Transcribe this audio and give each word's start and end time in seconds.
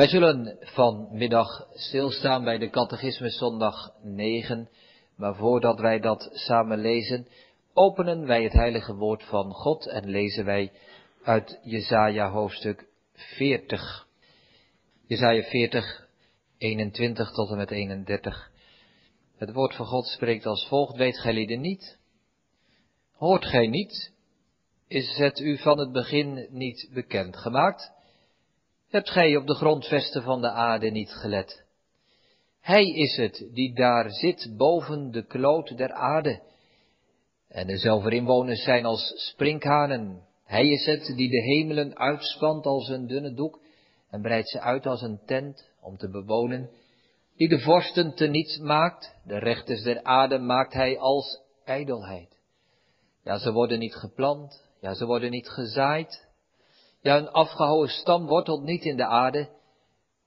Wij 0.00 0.08
zullen 0.08 0.56
vanmiddag 0.60 1.68
stilstaan 1.72 2.44
bij 2.44 2.58
de 2.58 2.70
Catechismus 2.70 3.38
zondag 3.38 3.92
9, 4.02 4.68
maar 5.16 5.34
voordat 5.34 5.80
wij 5.80 6.00
dat 6.00 6.28
samen 6.32 6.78
lezen, 6.78 7.26
openen 7.74 8.26
wij 8.26 8.42
het 8.42 8.52
heilige 8.52 8.94
woord 8.94 9.22
van 9.24 9.52
God 9.52 9.86
en 9.88 10.10
lezen 10.10 10.44
wij 10.44 10.72
uit 11.22 11.60
Jesaja 11.62 12.30
hoofdstuk 12.30 12.86
40. 13.12 14.06
Jesaja 15.06 15.42
40, 15.42 16.08
21 16.58 17.30
tot 17.30 17.50
en 17.50 17.56
met 17.56 17.70
31. 17.70 18.50
Het 19.36 19.52
woord 19.52 19.74
van 19.74 19.86
God 19.86 20.06
spreekt 20.06 20.46
als 20.46 20.66
volgt, 20.68 20.96
weet 20.96 21.18
gij 21.18 21.32
lieden 21.32 21.60
niet? 21.60 21.98
Hoort 23.12 23.44
gij 23.44 23.66
niet? 23.66 24.12
Is 24.88 25.16
het 25.16 25.40
u 25.40 25.58
van 25.58 25.78
het 25.78 25.92
begin 25.92 26.46
niet 26.50 26.90
bekend 26.92 27.36
gemaakt? 27.36 27.98
Hebt 28.90 29.10
gij 29.10 29.36
op 29.36 29.46
de 29.46 29.54
grondvesten 29.54 30.22
van 30.22 30.40
de 30.40 30.50
aarde 30.50 30.90
niet 30.90 31.10
gelet? 31.10 31.64
Hij 32.60 32.84
is 32.84 33.16
het 33.16 33.48
die 33.52 33.74
daar 33.74 34.10
zit 34.10 34.54
boven 34.56 35.10
de 35.10 35.26
kloot 35.26 35.76
der 35.76 35.92
aarde. 35.92 36.42
En 37.48 37.66
de 37.66 37.76
zelferinwoners 37.76 38.62
zijn 38.62 38.84
als 38.84 39.12
sprinkhanen. 39.14 40.26
Hij 40.44 40.68
is 40.68 40.86
het 40.86 41.12
die 41.16 41.30
de 41.30 41.42
hemelen 41.42 41.96
uitspant 41.96 42.66
als 42.66 42.88
een 42.88 43.06
dunne 43.06 43.34
doek 43.34 43.60
en 44.10 44.22
breidt 44.22 44.48
ze 44.48 44.60
uit 44.60 44.86
als 44.86 45.02
een 45.02 45.20
tent 45.26 45.70
om 45.80 45.96
te 45.96 46.10
bewonen. 46.10 46.70
Die 47.36 47.48
de 47.48 47.60
vorsten 47.60 48.14
te 48.14 48.26
niets 48.26 48.58
maakt, 48.58 49.14
de 49.24 49.38
rechters 49.38 49.82
der 49.82 50.02
aarde 50.02 50.38
maakt 50.38 50.72
hij 50.72 50.98
als 50.98 51.42
ijdelheid. 51.64 52.38
Ja, 53.22 53.38
ze 53.38 53.52
worden 53.52 53.78
niet 53.78 53.94
geplant, 53.94 54.68
ja, 54.80 54.94
ze 54.94 55.06
worden 55.06 55.30
niet 55.30 55.48
gezaaid, 55.48 56.28
ja, 57.00 57.16
een 57.16 57.30
afgehouwen 57.30 57.88
stam 57.88 58.26
wortelt 58.26 58.62
niet 58.62 58.84
in 58.84 58.96
de 58.96 59.06
aarde. 59.06 59.48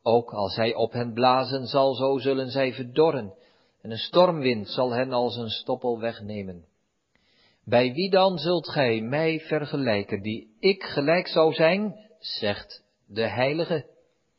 Ook 0.02 0.34
als 0.34 0.56
hij 0.56 0.76
op 0.76 0.92
hen 0.92 1.14
blazen 1.14 1.68
zal, 1.68 1.94
zo 1.94 2.18
zullen 2.18 2.50
zij 2.50 2.74
verdorren. 2.74 3.34
En 3.82 3.92
een 3.92 3.98
stormwind 3.98 4.70
zal 4.70 4.92
hen 4.92 5.14
als 5.14 5.36
een 5.36 5.50
stoppel 5.50 6.00
wegnemen. 6.00 6.66
Bij 7.66 7.94
wie 7.94 8.10
dan 8.10 8.38
zult 8.38 8.70
gij 8.70 9.02
mij 9.02 9.40
vergelijken, 9.40 10.22
die 10.22 10.56
ik 10.60 10.84
gelijk 10.84 11.28
zou 11.28 11.54
zijn, 11.54 11.96
zegt 12.20 12.84
de 13.08 13.28
Heilige. 13.28 13.86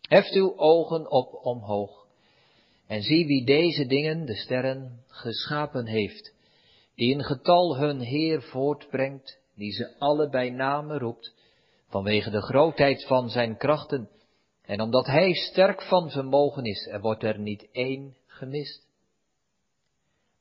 Heft 0.00 0.32
uw 0.32 0.56
ogen 0.56 1.10
op 1.10 1.38
omhoog. 1.42 2.06
En 2.86 3.02
zie 3.02 3.26
wie 3.26 3.44
deze 3.44 3.86
dingen, 3.86 4.26
de 4.26 4.34
sterren, 4.34 5.04
geschapen 5.06 5.86
heeft, 5.86 6.34
die 6.94 7.10
in 7.10 7.24
getal 7.24 7.76
hun 7.76 8.00
Heer 8.00 8.42
voortbrengt, 8.42 9.38
die 9.54 9.72
ze 9.72 9.98
alle 9.98 10.28
bij 10.28 10.50
name 10.50 10.98
roept, 10.98 11.33
vanwege 11.94 12.30
de 12.30 12.42
grootheid 12.42 13.06
van 13.06 13.28
zijn 13.28 13.56
krachten, 13.56 14.08
en 14.62 14.80
omdat 14.80 15.06
hij 15.06 15.32
sterk 15.32 15.82
van 15.82 16.10
vermogen 16.10 16.64
is, 16.64 16.86
er 16.86 17.00
wordt 17.00 17.22
er 17.22 17.38
niet 17.38 17.68
één 17.72 18.16
gemist. 18.26 18.86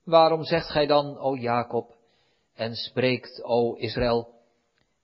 Waarom 0.04 0.44
zegt 0.44 0.70
gij 0.70 0.86
dan, 0.86 1.18
o 1.18 1.36
Jacob, 1.36 1.96
en 2.54 2.76
spreekt, 2.76 3.44
o 3.44 3.74
Israël, 3.74 4.30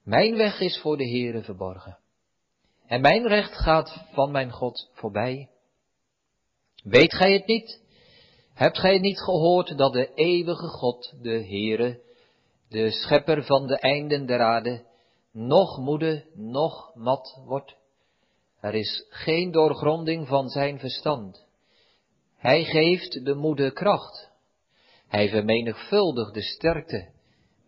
mijn 0.03 0.35
weg 0.35 0.59
is 0.59 0.79
voor 0.79 0.97
de 0.97 1.09
Heere 1.09 1.43
verborgen, 1.43 1.97
en 2.85 3.01
mijn 3.01 3.27
recht 3.27 3.53
gaat 3.53 4.05
van 4.11 4.31
mijn 4.31 4.51
God 4.51 4.89
voorbij? 4.93 5.49
Weet 6.83 7.13
gij 7.13 7.33
het 7.33 7.45
niet? 7.45 7.81
Hebt 8.53 8.79
gij 8.79 8.99
niet 8.99 9.19
gehoord 9.19 9.77
dat 9.77 9.93
de 9.93 10.13
eeuwige 10.13 10.67
God, 10.67 11.13
de 11.21 11.45
Heere, 11.45 12.01
de 12.69 12.91
schepper 12.91 13.43
van 13.43 13.67
de 13.67 13.77
einden 13.77 14.25
der 14.25 14.41
aarde, 14.41 14.87
nog 15.39 15.77
moede, 15.77 16.25
nog 16.33 16.95
mat 16.95 17.41
wordt. 17.45 17.75
Er 18.59 18.75
is 18.75 19.05
geen 19.09 19.51
doorgronding 19.51 20.27
van 20.27 20.49
zijn 20.49 20.79
verstand. 20.79 21.45
Hij 22.37 22.63
geeft 22.63 23.25
de 23.25 23.35
moede 23.35 23.71
kracht. 23.71 24.29
Hij 25.07 25.29
vermenigvuldigt 25.29 26.33
de 26.33 26.41
sterkte 26.41 27.11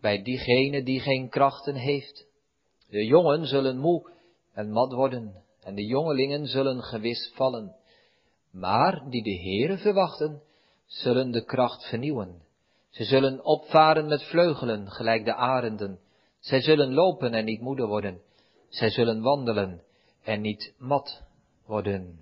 bij 0.00 0.22
diegene 0.22 0.82
die 0.82 1.00
geen 1.00 1.28
krachten 1.28 1.74
heeft. 1.74 2.26
De 2.88 3.04
jongen 3.04 3.46
zullen 3.46 3.78
moe 3.78 4.10
en 4.52 4.70
mat 4.70 4.92
worden, 4.92 5.42
en 5.60 5.74
de 5.74 5.84
jongelingen 5.84 6.46
zullen 6.46 6.82
gewis 6.82 7.32
vallen. 7.34 7.76
Maar 8.50 9.10
die 9.10 9.22
de 9.22 9.40
Heere 9.40 9.78
verwachten, 9.78 10.42
zullen 10.86 11.30
de 11.30 11.44
kracht 11.44 11.88
vernieuwen. 11.88 12.42
Ze 12.90 13.04
zullen 13.04 13.44
opvaren 13.44 14.06
met 14.06 14.22
vleugelen, 14.22 14.90
gelijk 14.90 15.24
de 15.24 15.34
arenden. 15.34 15.98
Zij 16.42 16.60
zullen 16.60 16.94
lopen 16.94 17.34
en 17.34 17.44
niet 17.44 17.60
moede 17.60 17.86
worden. 17.86 18.20
Zij 18.68 18.90
zullen 18.90 19.22
wandelen 19.22 19.82
en 20.22 20.40
niet 20.40 20.74
mat 20.78 21.22
worden. 21.66 22.20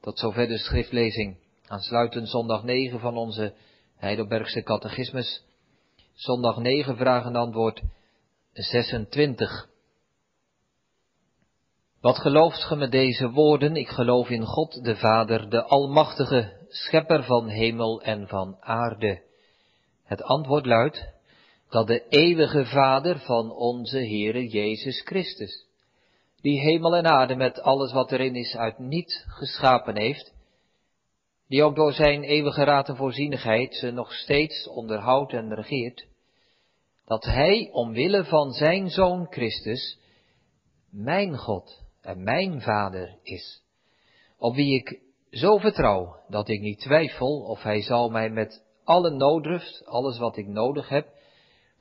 Tot 0.00 0.18
zover 0.18 0.46
de 0.46 0.58
schriftlezing. 0.58 1.38
Aansluitend 1.66 2.28
zondag 2.28 2.62
9 2.62 3.00
van 3.00 3.16
onze 3.16 3.54
Heidelbergse 3.96 4.62
catechismus. 4.62 5.44
Zondag 6.14 6.56
9 6.56 6.96
vraag 6.96 7.24
en 7.24 7.36
antwoord 7.36 7.82
26. 8.52 9.68
Wat 12.00 12.18
gelooft 12.18 12.64
ge 12.64 12.76
met 12.76 12.90
deze 12.90 13.30
woorden? 13.30 13.76
Ik 13.76 13.88
geloof 13.88 14.28
in 14.28 14.44
God 14.44 14.84
de 14.84 14.96
Vader, 14.96 15.50
de 15.50 15.64
Almachtige, 15.64 16.66
Schepper 16.68 17.24
van 17.24 17.48
hemel 17.48 18.02
en 18.02 18.28
van 18.28 18.56
aarde. 18.60 19.22
Het 20.04 20.22
antwoord 20.22 20.66
luidt, 20.66 21.14
dat 21.76 21.86
de 21.86 22.08
eeuwige 22.08 22.64
Vader 22.64 23.18
van 23.18 23.52
onze 23.52 23.98
Heere 23.98 24.46
Jezus 24.46 25.00
Christus, 25.04 25.66
die 26.40 26.60
hemel 26.60 26.96
en 26.96 27.06
aarde 27.06 27.34
met 27.34 27.60
alles 27.60 27.92
wat 27.92 28.12
erin 28.12 28.34
is 28.34 28.56
uit 28.56 28.78
niet 28.78 29.24
geschapen 29.28 29.96
heeft, 29.96 30.34
die 31.48 31.62
ook 31.62 31.76
door 31.76 31.92
zijn 31.92 32.22
eeuwige 32.22 32.64
raad 32.64 32.88
en 32.88 32.96
voorzienigheid 32.96 33.74
ze 33.74 33.90
nog 33.90 34.12
steeds 34.12 34.68
onderhoudt 34.68 35.32
en 35.32 35.54
regeert, 35.54 36.06
dat 37.04 37.24
hij 37.24 37.68
omwille 37.72 38.24
van 38.24 38.52
zijn 38.52 38.90
Zoon 38.90 39.26
Christus 39.30 39.98
mijn 40.90 41.36
God 41.36 41.82
en 42.00 42.22
mijn 42.22 42.60
Vader 42.60 43.18
is, 43.22 43.62
op 44.38 44.54
wie 44.54 44.74
ik 44.74 45.00
zo 45.30 45.58
vertrouw 45.58 46.16
dat 46.28 46.48
ik 46.48 46.60
niet 46.60 46.80
twijfel 46.80 47.40
of 47.40 47.62
hij 47.62 47.82
zal 47.82 48.08
mij 48.08 48.30
met 48.30 48.64
alle 48.84 49.10
nooddruft, 49.10 49.82
alles 49.86 50.18
wat 50.18 50.36
ik 50.36 50.46
nodig 50.46 50.88
heb, 50.88 51.14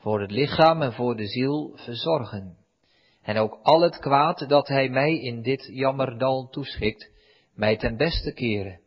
voor 0.05 0.21
het 0.21 0.31
lichaam 0.31 0.81
en 0.81 0.93
voor 0.93 1.15
de 1.15 1.27
ziel 1.27 1.71
verzorgen. 1.75 2.57
En 3.21 3.37
ook 3.37 3.59
al 3.61 3.81
het 3.81 3.99
kwaad 3.99 4.49
dat 4.49 4.67
hij 4.67 4.89
mij 4.89 5.19
in 5.19 5.41
dit 5.41 5.69
jammerdal 5.71 6.47
toeschikt, 6.49 7.11
mij 7.53 7.77
ten 7.77 7.97
beste 7.97 8.33
keren. 8.33 8.79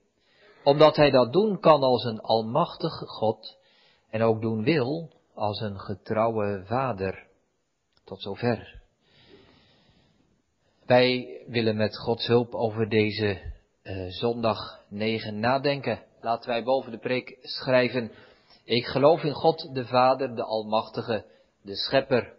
Omdat 0.65 0.97
hij 0.97 1.11
dat 1.11 1.33
doen 1.33 1.61
kan 1.61 1.83
als 1.83 2.05
een 2.05 2.21
almachtige 2.21 3.07
God 3.07 3.59
en 4.11 4.23
ook 4.23 4.41
doen 4.41 4.63
wil 4.63 5.13
als 5.35 5.61
een 5.61 5.79
getrouwe 5.79 6.63
vader. 6.67 7.27
Tot 8.05 8.23
zover. 8.23 8.83
Wij 10.87 11.43
willen 11.47 11.77
met 11.77 11.99
Gods 11.99 12.27
hulp 12.27 12.55
over 12.55 12.89
deze 12.89 13.41
uh, 13.83 14.07
zondag 14.09 14.81
9 14.89 15.39
nadenken. 15.39 16.03
Laten 16.21 16.51
wij 16.51 16.65
boven 16.65 16.91
de 16.91 16.99
preek 16.99 17.39
schrijven 17.41 18.13
ik 18.69 18.87
geloof 18.87 19.23
in 19.23 19.33
God 19.33 19.75
de 19.75 19.87
Vader, 19.87 20.35
de 20.35 20.45
Almachtige, 20.45 21.25
de 21.63 21.77
Schepper. 21.77 22.35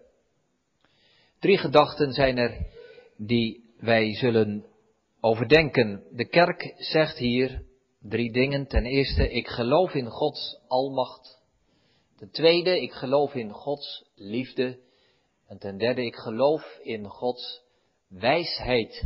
Drie 1.39 1.57
gedachten 1.57 2.13
zijn 2.13 2.37
er 2.37 2.65
die 3.17 3.73
wij 3.79 4.13
zullen 4.13 4.65
overdenken. 5.19 6.03
De 6.11 6.25
kerk 6.25 6.73
zegt 6.77 7.17
hier 7.17 7.63
drie 8.01 8.31
dingen. 8.31 8.67
Ten 8.67 8.85
eerste, 8.85 9.29
ik 9.29 9.47
geloof 9.47 9.93
in 9.93 10.05
Gods 10.05 10.59
almacht. 10.67 11.41
Ten 12.17 12.31
tweede, 12.31 12.81
ik 12.81 12.91
geloof 12.91 13.33
in 13.33 13.51
Gods 13.51 14.05
liefde. 14.15 14.79
En 15.47 15.57
ten 15.57 15.77
derde, 15.77 16.05
ik 16.05 16.15
geloof 16.15 16.79
in 16.81 17.05
Gods 17.05 17.63
wijsheid. 18.07 19.03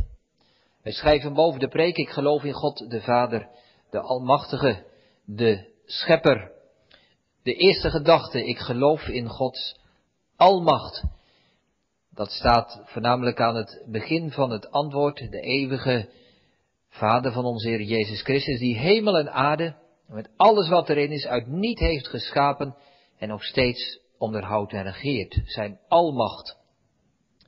Wij 0.82 0.92
schrijven 0.92 1.34
boven 1.34 1.60
de 1.60 1.68
preek, 1.68 1.96
ik 1.96 2.08
geloof 2.08 2.42
in 2.42 2.52
God 2.52 2.90
de 2.90 3.00
Vader, 3.00 3.48
de 3.90 4.00
Almachtige, 4.00 4.84
de 5.24 5.72
Schepper. 5.84 6.53
De 7.44 7.54
eerste 7.54 7.90
gedachte, 7.90 8.44
ik 8.44 8.58
geloof 8.58 9.08
in 9.08 9.28
Gods 9.28 9.76
almacht. 10.36 11.04
Dat 12.10 12.30
staat 12.30 12.82
voornamelijk 12.84 13.40
aan 13.40 13.56
het 13.56 13.84
begin 13.86 14.30
van 14.30 14.50
het 14.50 14.70
antwoord, 14.70 15.30
de 15.30 15.40
eeuwige 15.40 16.08
Vader 16.88 17.32
van 17.32 17.44
onze 17.44 17.68
Heer 17.68 17.82
Jezus 17.82 18.22
Christus, 18.22 18.58
die 18.58 18.78
hemel 18.78 19.18
en 19.18 19.32
aarde, 19.32 19.76
met 20.06 20.30
alles 20.36 20.68
wat 20.68 20.88
erin 20.88 21.10
is, 21.10 21.26
uit 21.26 21.46
niet 21.46 21.78
heeft 21.78 22.08
geschapen 22.08 22.76
en 23.18 23.28
nog 23.28 23.44
steeds 23.44 24.00
onderhoudt 24.18 24.72
en 24.72 24.82
regeert. 24.82 25.40
Zijn 25.44 25.78
almacht. 25.88 26.56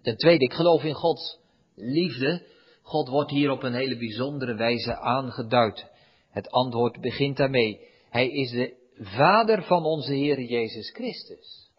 Ten 0.02 0.16
tweede, 0.16 0.44
ik 0.44 0.52
geloof 0.52 0.82
in 0.82 0.94
Gods 0.94 1.38
liefde. 1.74 2.46
God 2.82 3.08
wordt 3.08 3.30
hier 3.30 3.50
op 3.50 3.62
een 3.62 3.74
hele 3.74 3.96
bijzondere 3.96 4.54
wijze 4.54 4.96
aangeduid. 4.96 5.86
Het 6.30 6.50
antwoord 6.50 7.00
begint 7.00 7.36
daarmee. 7.36 7.80
Hij 8.10 8.28
is 8.30 8.50
de 8.50 8.84
Vader 8.98 9.62
van 9.62 9.84
onze 9.84 10.12
Heer 10.12 10.40
Jezus 10.40 10.90
Christus. 10.90 11.70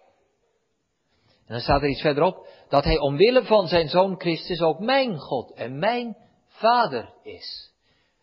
En 1.18 1.54
dan 1.54 1.60
staat 1.60 1.82
er 1.82 1.90
iets 1.90 2.02
verderop, 2.02 2.48
dat 2.70 2.84
Hij 2.84 3.00
omwille 3.00 3.44
van 3.44 3.68
zijn 3.68 3.90
Zoon 3.90 4.20
Christus 4.20 4.62
ook 4.62 4.80
mijn 4.80 5.20
God 5.20 5.52
en 5.52 5.80
mijn 5.80 6.18
vader 6.48 7.14
is. 7.24 7.72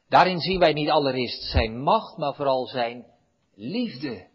Daarin 0.09 0.39
zien 0.39 0.59
wij 0.59 0.73
niet 0.73 0.91
allereerst 0.91 1.43
zijn 1.43 1.81
macht, 1.81 2.17
maar 2.17 2.35
vooral 2.35 2.67
zijn 2.67 3.07
liefde. 3.55 4.27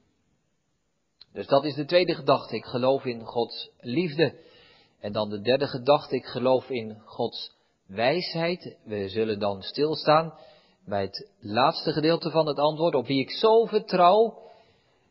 Dus 1.34 1.48
dat 1.48 1.66
is 1.66 1.76
de 1.76 1.86
tweede 1.86 2.16
gedachte. 2.16 2.56
Ik 2.56 2.66
geloof 2.66 3.06
in 3.06 3.26
Gods 3.26 3.70
liefde. 3.80 4.40
En 5.00 5.12
dan 5.12 5.30
de 5.30 5.42
derde 5.42 5.68
gedachte. 5.68 6.16
Ik 6.16 6.26
geloof 6.26 6.70
in 6.70 7.02
Gods 7.06 7.52
wijsheid. 7.88 8.78
We 8.84 9.10
zullen 9.10 9.40
dan 9.40 9.62
stilstaan 9.62 10.34
bij 10.86 11.02
het 11.02 11.30
laatste 11.40 11.92
gedeelte 11.92 12.30
van 12.30 12.48
het 12.48 12.58
antwoord. 12.58 12.96
Op 12.96 13.08
wie 13.08 13.20
ik 13.20 13.32
zo 13.32 13.66
vertrouw. 13.66 14.48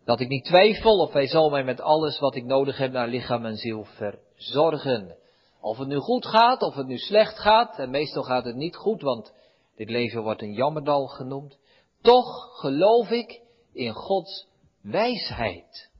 Dat 0.08 0.20
ik 0.20 0.28
niet 0.28 0.44
twijfel 0.44 0.98
of 0.98 1.12
hij 1.12 1.26
zal 1.26 1.50
mij 1.50 1.64
met 1.64 1.80
alles 1.80 2.18
wat 2.18 2.34
ik 2.34 2.44
nodig 2.44 2.78
heb 2.78 2.92
naar 2.92 3.08
lichaam 3.08 3.44
en 3.44 3.56
ziel 3.56 3.84
verzorgen. 3.84 5.16
Of 5.60 5.78
het 5.78 5.88
nu 5.88 5.96
goed 5.96 6.26
gaat, 6.26 6.62
of 6.62 6.74
het 6.74 6.86
nu 6.86 6.98
slecht 6.98 7.38
gaat. 7.38 7.78
En 7.78 7.90
meestal 7.90 8.22
gaat 8.22 8.44
het 8.44 8.56
niet 8.56 8.76
goed, 8.76 9.02
want 9.02 9.32
dit 9.76 9.90
leven 9.90 10.22
wordt 10.22 10.42
een 10.42 10.52
jammerdal 10.52 11.06
genoemd. 11.06 11.58
Toch 12.02 12.58
geloof 12.60 13.10
ik 13.10 13.40
in 13.72 13.92
Gods 13.92 14.46
wijsheid. 14.82 15.90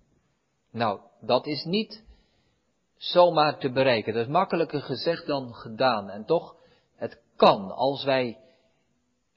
Nou, 0.70 1.00
dat 1.20 1.46
is 1.46 1.64
niet 1.64 2.04
zomaar 2.96 3.58
te 3.58 3.70
bereiken. 3.70 4.12
Dat 4.12 4.22
is 4.22 4.32
makkelijker 4.32 4.82
gezegd 4.82 5.26
dan 5.26 5.54
gedaan. 5.54 6.10
En 6.10 6.24
toch, 6.24 6.56
het 6.96 7.20
kan 7.36 7.70
als 7.70 8.04
wij, 8.04 8.38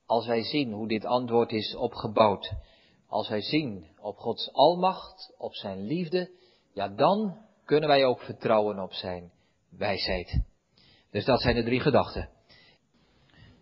als 0.05 0.27
wij 0.27 0.43
zien 0.43 0.71
hoe 0.71 0.87
dit 0.87 1.05
antwoord 1.05 1.51
is 1.51 1.75
opgebouwd. 1.75 2.53
Als 3.11 3.29
wij 3.29 3.41
zien 3.41 3.87
op 3.99 4.17
Gods 4.17 4.53
almacht, 4.53 5.33
op 5.37 5.55
zijn 5.55 5.81
liefde, 5.81 6.31
ja 6.73 6.87
dan 6.87 7.37
kunnen 7.65 7.89
wij 7.89 8.05
ook 8.05 8.21
vertrouwen 8.21 8.79
op 8.79 8.93
zijn 8.93 9.31
wijsheid. 9.69 10.41
Dus 11.11 11.25
dat 11.25 11.41
zijn 11.41 11.55
de 11.55 11.63
drie 11.63 11.79
gedachten. 11.79 12.29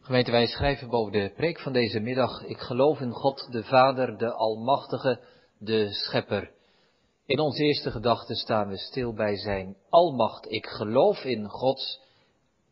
Gemeente, 0.02 0.32
wij 0.32 0.48
schrijven 0.48 0.90
boven 0.90 1.12
de 1.12 1.34
preek 1.36 1.60
van 1.60 1.74
deze 1.74 2.00
middag, 2.00 2.44
ik 2.44 2.58
geloof 2.58 3.00
in 3.00 3.12
God 3.12 3.48
de 3.52 3.64
Vader, 3.64 4.18
de 4.18 4.34
Almachtige, 4.34 5.20
de 5.58 5.94
Schepper. 5.94 6.52
In 7.26 7.40
onze 7.40 7.64
eerste 7.64 7.92
gedachte 7.92 8.36
staan 8.36 8.68
we 8.68 8.78
stil 8.78 9.14
bij 9.14 9.38
zijn 9.38 9.78
almacht. 9.90 10.52
Ik 10.52 10.66
geloof 10.66 11.24
in 11.24 11.48
Gods 11.48 12.02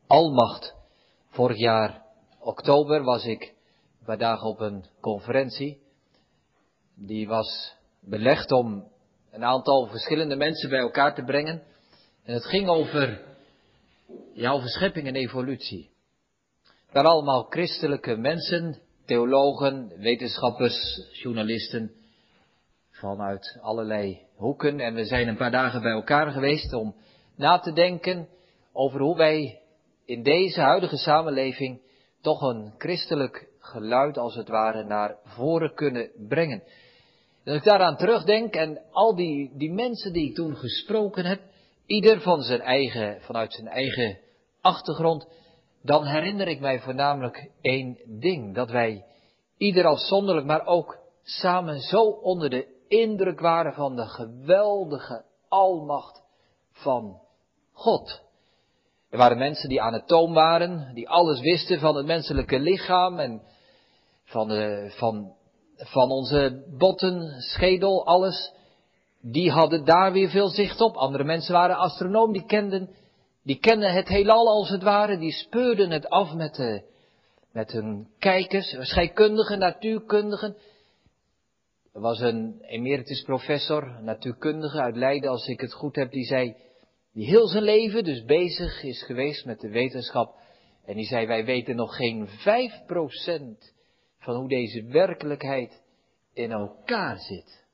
almacht. 0.08 0.76
Vorig 1.30 1.58
jaar 1.58 2.06
oktober 2.40 3.04
was 3.04 3.26
ik 3.26 3.42
een 4.00 4.06
paar 4.06 4.18
dagen 4.18 4.48
op 4.48 4.60
een 4.60 4.86
conferentie. 5.02 5.86
Die 7.00 7.28
was 7.28 7.76
belegd 8.00 8.52
om 8.52 8.92
een 9.32 9.44
aantal 9.44 9.88
verschillende 9.88 10.36
mensen 10.36 10.70
bij 10.70 10.80
elkaar 10.80 11.16
te 11.16 11.24
brengen. 11.24 11.64
En 12.24 12.34
het 12.34 12.46
ging 12.46 12.68
over, 12.68 13.22
ja, 14.34 14.52
over 14.52 14.70
schepping 14.70 15.08
en 15.08 15.16
evolutie. 15.16 15.90
Waren 16.92 17.10
allemaal 17.10 17.44
christelijke 17.44 18.16
mensen, 18.16 18.80
theologen, 19.06 19.94
wetenschappers, 19.98 21.10
journalisten 21.12 21.92
vanuit 22.92 23.58
allerlei 23.62 24.22
hoeken. 24.36 24.80
En 24.80 24.94
we 24.94 25.06
zijn 25.06 25.28
een 25.28 25.38
paar 25.38 25.52
dagen 25.52 25.82
bij 25.82 25.92
elkaar 25.92 26.32
geweest 26.32 26.74
om 26.74 26.96
na 27.36 27.60
te 27.60 27.74
denken 27.74 28.28
over 28.74 29.00
hoe 29.00 29.18
wij 29.18 29.62
in 30.06 30.24
deze 30.24 30.62
huidige 30.62 30.98
samenleving 30.98 31.82
toch 32.22 32.42
een 32.42 32.74
christelijk 32.78 33.48
geluid 33.60 34.18
als 34.18 34.36
het 34.36 34.48
ware 34.48 34.84
naar 34.84 35.16
voren 35.24 35.74
kunnen 35.74 36.12
brengen. 36.28 36.64
Als 37.48 37.56
ik 37.56 37.64
daaraan 37.64 37.98
terugdenk 37.98 38.56
en 38.56 38.82
al 38.92 39.16
die, 39.16 39.58
die 39.58 39.72
mensen 39.72 40.14
die 40.14 40.30
ik 40.30 40.36
toen 40.36 40.56
gesproken 40.56 41.26
heb, 41.26 41.42
ieder 41.86 42.22
van 42.22 42.42
zijn 42.42 42.62
eigen, 42.62 43.22
vanuit 43.22 43.54
zijn 43.54 43.68
eigen 43.68 44.20
achtergrond, 44.62 45.28
dan 45.84 46.06
herinner 46.06 46.48
ik 46.48 46.60
mij 46.60 46.80
voornamelijk 46.80 47.52
één 47.62 47.98
ding. 48.20 48.56
Dat 48.56 48.70
wij 48.70 49.06
ieder 49.58 49.86
afzonderlijk, 49.86 50.48
maar 50.48 50.66
ook 50.66 50.98
samen 51.24 51.80
zo 51.80 52.02
onder 52.04 52.50
de 52.50 52.68
indruk 52.88 53.40
waren 53.40 53.74
van 53.74 53.96
de 53.96 54.06
geweldige 54.06 55.26
almacht 55.48 56.22
van 56.72 57.22
God. 57.72 58.22
Er 59.10 59.18
waren 59.18 59.38
mensen 59.38 59.70
die 59.70 59.82
anatoom 59.82 60.34
waren, 60.34 60.94
die 60.94 61.10
alles 61.10 61.40
wisten 61.40 61.80
van 61.80 61.96
het 61.96 62.06
menselijke 62.06 62.60
lichaam 62.60 63.20
en 63.20 63.42
van, 64.24 64.48
de, 64.48 64.94
van, 64.98 65.36
van 65.78 66.12
onze 66.12 66.64
botten, 66.78 67.42
schedel, 67.42 68.06
alles. 68.06 68.54
Die 69.22 69.52
hadden 69.52 69.86
daar 69.86 70.12
weer 70.12 70.30
veel 70.30 70.50
zicht 70.50 70.82
op. 70.82 70.96
Andere 70.96 71.24
mensen 71.24 71.54
waren 71.54 71.78
astronoom, 71.78 72.34
die 72.34 72.46
kenden, 72.46 72.90
die 73.44 73.60
kenden 73.60 73.94
het 73.94 74.08
heelal 74.08 74.48
als 74.48 74.70
het 74.70 74.84
ware, 74.84 75.18
die 75.18 75.32
speurden 75.32 75.92
het 75.92 76.10
af 76.10 76.34
met, 76.34 76.56
de, 76.56 76.84
met 77.52 77.72
hun 77.72 78.08
kijkers, 78.20 78.76
scheikundigen, 78.80 79.60
natuurkundigen. 79.60 80.56
Er 81.94 82.02
was 82.02 82.20
een 82.20 82.62
emeritus 82.62 83.22
professor, 83.22 84.00
natuurkundige 84.02 84.82
uit 84.82 84.96
Leiden, 84.96 85.30
als 85.30 85.48
ik 85.48 85.62
het 85.62 85.74
goed 85.74 85.96
heb, 85.96 86.12
die 86.12 86.26
zei, 86.26 86.56
die 87.14 87.26
heel 87.26 87.48
zijn 87.48 87.64
leven 87.64 88.04
dus 88.04 88.24
bezig 88.24 88.84
is 88.84 89.04
geweest 89.04 89.46
met 89.46 89.60
de 89.60 89.70
wetenschap. 89.70 90.36
En 90.86 90.96
die 90.96 91.06
zei, 91.06 91.28
wij 91.28 91.46
weten 91.46 91.76
nog 91.76 91.96
geen 91.96 92.28
5% 92.28 93.76
van 94.28 94.36
hoe 94.36 94.48
deze 94.48 94.84
werkelijkheid 94.84 95.82
in 96.34 96.52
elkaar 96.52 97.18
zit. 97.18 97.66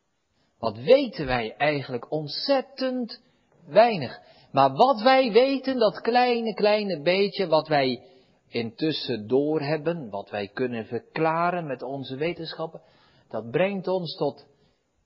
Wat 0.60 0.78
weten 0.78 1.26
wij 1.26 1.56
eigenlijk 1.58 2.12
ontzettend 2.12 3.22
weinig. 3.66 4.20
Maar 4.52 4.74
wat 4.74 5.02
wij 5.02 5.32
weten, 5.32 5.80
dat 5.80 6.02
kleine, 6.02 6.54
kleine 6.54 7.02
beetje 7.02 7.48
wat 7.48 7.68
wij 7.68 8.04
intussen 8.48 9.28
doorhebben, 9.28 10.10
wat 10.10 10.30
wij 10.30 10.48
kunnen 10.48 10.86
verklaren 10.86 11.68
met 11.68 11.82
onze 11.82 12.16
wetenschappen, 12.16 12.82
dat 13.30 13.52
brengt 13.52 13.88
ons 13.88 14.16
tot 14.16 14.46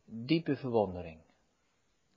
diepe 0.05 0.55
verwondering. 0.55 1.21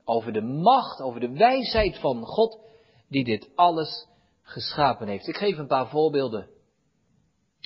Over 0.05 0.33
de 0.33 0.43
macht, 0.43 1.01
over 1.01 1.21
de 1.21 1.33
wijsheid 1.33 1.99
van 1.99 2.25
God 2.25 2.61
die 3.09 3.25
dit 3.25 3.49
alles 3.55 4.07
geschapen 4.43 5.09
heeft. 5.09 5.29
Ik 5.29 5.37
geef 5.37 5.59
een 5.59 5.67
paar 5.67 5.89
voorbeelden. 5.89 6.49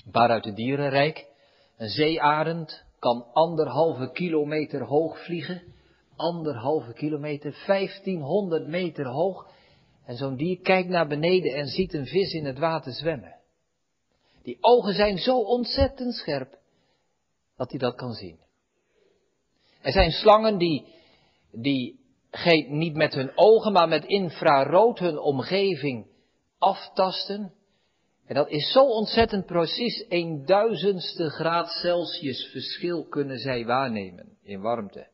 Een 0.05 0.11
paar 0.11 0.29
uit 0.29 0.45
het 0.45 0.55
dierenrijk. 0.55 1.33
Een 1.77 1.89
zeearend 1.89 2.83
kan 2.99 3.25
anderhalve 3.33 4.11
kilometer 4.11 4.83
hoog 4.83 5.23
vliegen. 5.25 5.73
Anderhalve 6.15 6.93
kilometer, 6.93 7.63
1500 7.65 8.67
meter 8.67 9.05
hoog. 9.05 9.47
En 10.05 10.15
zo'n 10.15 10.35
dier 10.35 10.59
kijkt 10.59 10.89
naar 10.89 11.07
beneden 11.07 11.53
en 11.53 11.67
ziet 11.67 11.93
een 11.93 12.05
vis 12.05 12.33
in 12.33 12.45
het 12.45 12.59
water 12.59 12.91
zwemmen. 12.91 13.35
Die 14.43 14.57
ogen 14.61 14.93
zijn 14.93 15.17
zo 15.17 15.41
ontzettend 15.41 16.13
scherp 16.13 16.57
dat 17.57 17.69
hij 17.69 17.79
dat 17.79 17.95
kan 17.95 18.13
zien. 18.13 18.39
Er 19.81 19.91
zijn 19.91 20.11
slangen 20.11 20.57
die, 20.57 20.85
die 21.51 21.99
niet 22.67 22.95
met 22.95 23.13
hun 23.13 23.31
ogen, 23.35 23.71
maar 23.71 23.87
met 23.87 24.05
infrarood 24.05 24.99
hun 24.99 25.19
omgeving 25.19 26.07
aftasten. 26.57 27.53
En 28.25 28.35
dat 28.35 28.49
is 28.49 28.71
zo 28.71 28.85
ontzettend 28.85 29.45
precies, 29.45 30.05
een 30.09 30.45
duizendste 30.45 31.29
graad 31.29 31.69
Celsius 31.69 32.49
verschil 32.51 33.05
kunnen 33.05 33.39
zij 33.39 33.65
waarnemen 33.65 34.37
in 34.43 34.61
warmte. 34.61 35.07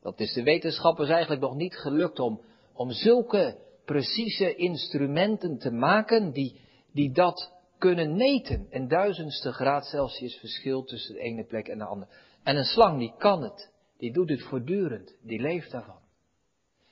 Dat 0.00 0.20
is 0.20 0.32
de 0.32 0.42
wetenschappers 0.42 1.08
eigenlijk 1.08 1.40
nog 1.40 1.54
niet 1.54 1.76
gelukt 1.76 2.18
om, 2.18 2.40
om 2.72 2.90
zulke 2.90 3.58
precieze 3.84 4.54
instrumenten 4.54 5.58
te 5.58 5.70
maken 5.70 6.32
die, 6.32 6.60
die 6.92 7.12
dat 7.12 7.52
kunnen 7.78 8.16
meten. 8.16 8.66
Een 8.70 8.88
duizendste 8.88 9.52
graad 9.52 9.84
Celsius 9.84 10.36
verschil 10.36 10.84
tussen 10.84 11.14
de 11.14 11.20
ene 11.20 11.44
plek 11.44 11.68
en 11.68 11.78
de 11.78 11.84
andere. 11.84 12.10
En 12.42 12.56
een 12.56 12.64
slang 12.64 12.98
die 12.98 13.14
kan 13.18 13.42
het. 13.42 13.70
Die 13.98 14.12
doet 14.12 14.28
het 14.28 14.42
voortdurend. 14.42 15.16
Die 15.22 15.40
leeft 15.40 15.70
daarvan. 15.70 16.00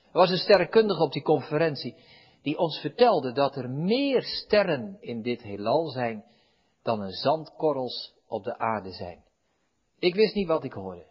Er 0.05 0.21
was 0.21 0.29
een 0.29 0.37
sterrenkundige 0.37 1.03
op 1.03 1.13
die 1.13 1.21
conferentie 1.21 1.95
die 2.45 2.57
ons 2.57 2.79
vertelde 2.79 3.31
dat 3.31 3.55
er 3.55 3.69
meer 3.69 4.23
sterren 4.23 4.97
in 4.99 5.21
dit 5.21 5.41
heelal 5.41 5.87
zijn 5.89 6.23
dan 6.83 7.01
er 7.01 7.13
zandkorrels 7.13 8.13
op 8.27 8.43
de 8.43 8.57
aarde 8.57 8.91
zijn. 8.91 9.23
Ik 9.99 10.15
wist 10.15 10.35
niet 10.35 10.47
wat 10.47 10.63
ik 10.63 10.73
hoorde. 10.73 11.05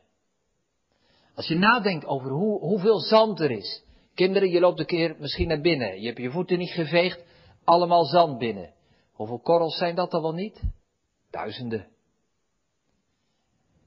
Als 1.34 1.46
je 1.46 1.54
nadenkt 1.54 2.06
over 2.06 2.30
hoe, 2.30 2.60
hoeveel 2.60 2.98
zand 2.98 3.40
er 3.40 3.50
is. 3.50 3.84
Kinderen, 4.14 4.50
je 4.50 4.60
loopt 4.60 4.78
een 4.78 4.86
keer 4.86 5.16
misschien 5.18 5.48
naar 5.48 5.60
binnen. 5.60 6.00
Je 6.00 6.06
hebt 6.06 6.18
je 6.18 6.30
voeten 6.30 6.58
niet 6.58 6.70
geveegd. 6.70 7.24
Allemaal 7.64 8.04
zand 8.04 8.38
binnen. 8.38 8.74
Hoeveel 9.12 9.40
korrels 9.40 9.76
zijn 9.76 9.94
dat 9.94 10.10
dan 10.10 10.22
wel 10.22 10.34
niet? 10.34 10.62
Duizenden. 11.30 11.88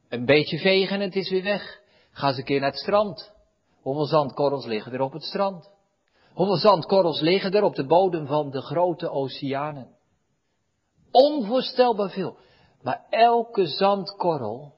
Een 0.09 0.25
beetje 0.25 0.57
vegen 0.57 0.95
en 0.95 1.01
het 1.01 1.15
is 1.15 1.29
weer 1.29 1.43
weg. 1.43 1.81
Ga 2.11 2.27
eens 2.27 2.37
een 2.37 2.43
keer 2.43 2.59
naar 2.59 2.71
het 2.71 2.79
strand. 2.79 3.33
Hoeveel 3.81 4.05
zandkorrels 4.05 4.65
liggen 4.65 4.93
er 4.93 5.01
op 5.01 5.13
het 5.13 5.23
strand? 5.23 5.75
Hoeveel 6.37 6.57
zandkorrels 6.57 7.19
liggen 7.19 7.51
er 7.51 7.63
op 7.63 7.75
de 7.75 7.85
bodem 7.85 8.27
van 8.27 8.51
de 8.51 8.61
grote 8.61 9.09
oceanen? 9.09 9.95
Onvoorstelbaar 11.11 12.09
veel. 12.09 12.37
Maar 12.81 13.05
elke 13.09 13.67
zandkorrel, 13.67 14.73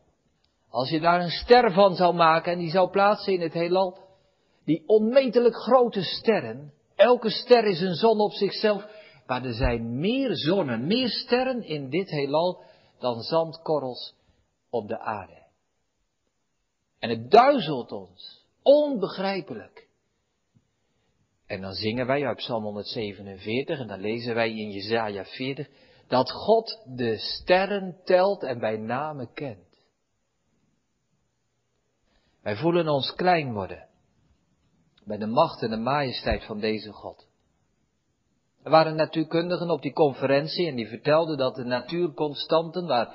als 0.70 0.90
je 0.90 1.00
daar 1.00 1.22
een 1.22 1.30
ster 1.30 1.72
van 1.74 1.96
zou 1.96 2.16
maken 2.16 2.52
en 2.52 2.60
die 2.60 2.70
zou 2.70 2.90
plaatsen 2.90 3.34
in 3.34 3.42
het 3.42 3.54
heelal, 3.54 3.98
die 4.66 4.84
onmetelijk 4.88 5.56
grote 5.56 6.04
sterren, 6.04 6.74
elke 6.96 7.30
ster 7.30 7.66
is 7.66 7.82
een 7.82 7.96
zon 7.96 8.20
op 8.20 8.32
zichzelf, 8.32 8.86
Maar 9.26 9.46
er 9.46 9.54
zijn 9.54 10.00
meer 10.00 10.36
zonnen, 10.36 10.88
meer 10.88 11.10
sterren 11.10 11.64
in 11.64 11.90
dit 11.90 12.10
heelal 12.10 12.64
dan 13.00 13.22
zandkorrels 13.22 14.16
op 14.70 14.88
de 14.88 15.00
aarde. 15.00 15.46
En 17.00 17.10
het 17.10 17.32
duizelt 17.32 17.92
ons, 17.92 18.46
onbegrijpelijk. 18.64 19.89
En 21.50 21.62
dan 21.62 21.74
zingen 21.74 22.08
wij 22.08 22.26
uit 22.26 22.38
Psalm 22.38 22.64
147 22.64 23.80
en 23.80 23.88
dan 23.88 24.00
lezen 24.00 24.36
wij 24.36 24.50
in 24.50 24.72
Jezaja 24.72 25.26
40 25.26 25.68
dat 26.08 26.32
God 26.32 26.82
de 26.96 27.18
sterren 27.18 27.98
telt 28.04 28.44
en 28.44 28.60
bij 28.60 28.78
name 28.78 29.34
kent. 29.34 29.80
Wij 32.42 32.56
voelen 32.56 32.88
ons 32.88 33.14
klein 33.14 33.54
worden 33.54 33.88
bij 35.06 35.18
de 35.18 35.26
macht 35.26 35.62
en 35.62 35.70
de 35.70 35.78
majesteit 35.78 36.46
van 36.46 36.60
deze 36.60 36.92
God. 36.92 37.28
Er 38.64 38.72
waren 38.72 38.96
natuurkundigen 38.96 39.70
op 39.70 39.82
die 39.82 39.94
conferentie 39.94 40.68
en 40.68 40.76
die 40.76 40.88
vertelden 40.88 41.38
dat 41.38 41.56
de 41.56 41.64
natuurconstanten, 41.64 42.88
waar, 42.88 43.14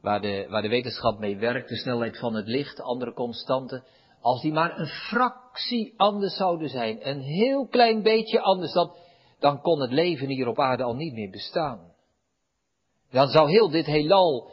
waar, 0.00 0.20
de, 0.20 0.46
waar 0.48 0.62
de 0.62 0.68
wetenschap 0.68 1.18
mee 1.18 1.36
werkt, 1.36 1.68
de 1.68 1.76
snelheid 1.76 2.18
van 2.18 2.34
het 2.34 2.46
licht, 2.46 2.80
andere 2.80 3.12
constanten, 3.12 3.84
als 4.22 4.40
die 4.42 4.52
maar 4.52 4.78
een 4.78 4.86
fractie 4.86 5.94
anders 5.96 6.36
zouden 6.36 6.68
zijn, 6.68 7.08
een 7.08 7.20
heel 7.20 7.66
klein 7.66 8.02
beetje 8.02 8.40
anders, 8.40 8.72
dan, 8.72 8.92
dan 9.38 9.60
kon 9.60 9.80
het 9.80 9.92
leven 9.92 10.28
hier 10.28 10.48
op 10.48 10.58
aarde 10.58 10.82
al 10.82 10.94
niet 10.94 11.12
meer 11.12 11.30
bestaan. 11.30 11.90
Dan 13.10 13.28
zou 13.28 13.50
heel 13.50 13.70
dit 13.70 13.86
heelal 13.86 14.50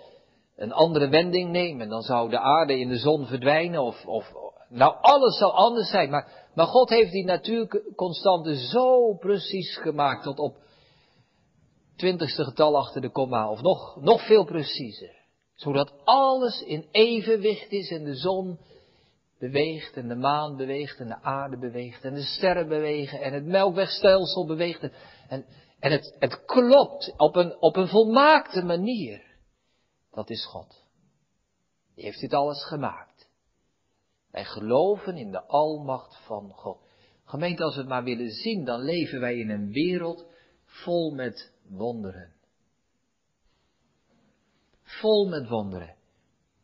een 0.55 0.71
andere 0.71 1.09
wending 1.09 1.51
nemen. 1.51 1.89
Dan 1.89 2.01
zou 2.01 2.29
de 2.29 2.39
aarde 2.39 2.79
in 2.79 2.88
de 2.89 2.97
zon 2.97 3.25
verdwijnen 3.25 3.81
of, 3.81 4.05
of 4.05 4.33
nou 4.69 4.95
alles 5.01 5.38
zou 5.38 5.51
anders 5.51 5.89
zijn. 5.89 6.09
Maar, 6.09 6.49
maar 6.55 6.65
God 6.65 6.89
heeft 6.89 7.11
die 7.11 7.25
natuurconstante 7.25 8.55
zo 8.55 9.13
precies 9.13 9.77
gemaakt 9.77 10.23
tot 10.23 10.39
op 10.39 10.55
twintigste 11.95 12.43
getal 12.43 12.77
achter 12.77 13.01
de 13.01 13.09
komma 13.09 13.49
of 13.49 13.61
nog, 13.61 14.01
nog 14.01 14.25
veel 14.25 14.45
preciezer. 14.45 15.17
Zodat 15.55 15.93
alles 16.03 16.61
in 16.61 16.88
evenwicht 16.91 17.71
is 17.71 17.91
en 17.91 18.03
de 18.03 18.15
zon 18.15 18.59
beweegt 19.39 19.96
en 19.96 20.08
de 20.08 20.15
maan 20.15 20.55
beweegt 20.55 21.00
en 21.00 21.08
de 21.08 21.22
aarde 21.22 21.58
beweegt 21.58 22.03
en 22.03 22.13
de 22.13 22.24
sterren 22.24 22.67
bewegen 22.67 23.22
en 23.22 23.34
het 23.34 23.46
melkwegstelsel 23.46 24.46
beweegt. 24.46 24.81
En, 25.27 25.46
en 25.79 25.91
het, 25.91 26.15
het 26.19 26.46
klopt 26.46 27.13
op 27.17 27.36
een, 27.36 27.62
op 27.62 27.75
een 27.75 27.88
volmaakte 27.88 28.63
manier. 28.63 29.24
Dat 30.12 30.29
is 30.29 30.46
God. 30.46 30.86
Die 31.96 32.05
heeft 32.05 32.19
dit 32.19 32.34
alles 32.34 32.65
gemaakt. 32.65 33.29
Wij 34.31 34.46
geloven 34.46 35.17
in 35.17 35.31
de 35.31 35.43
almacht 35.43 36.17
van 36.25 36.51
God. 36.53 36.88
Gemeente, 37.24 37.63
als 37.63 37.74
we 37.74 37.79
het 37.79 37.89
maar 37.89 38.03
willen 38.03 38.31
zien, 38.31 38.65
dan 38.65 38.81
leven 38.81 39.19
wij 39.19 39.36
in 39.36 39.50
een 39.50 39.72
wereld 39.72 40.25
vol 40.65 41.13
met 41.13 41.53
wonderen. 41.67 42.34
Vol 44.81 45.29
met 45.29 45.48
wonderen. 45.48 45.96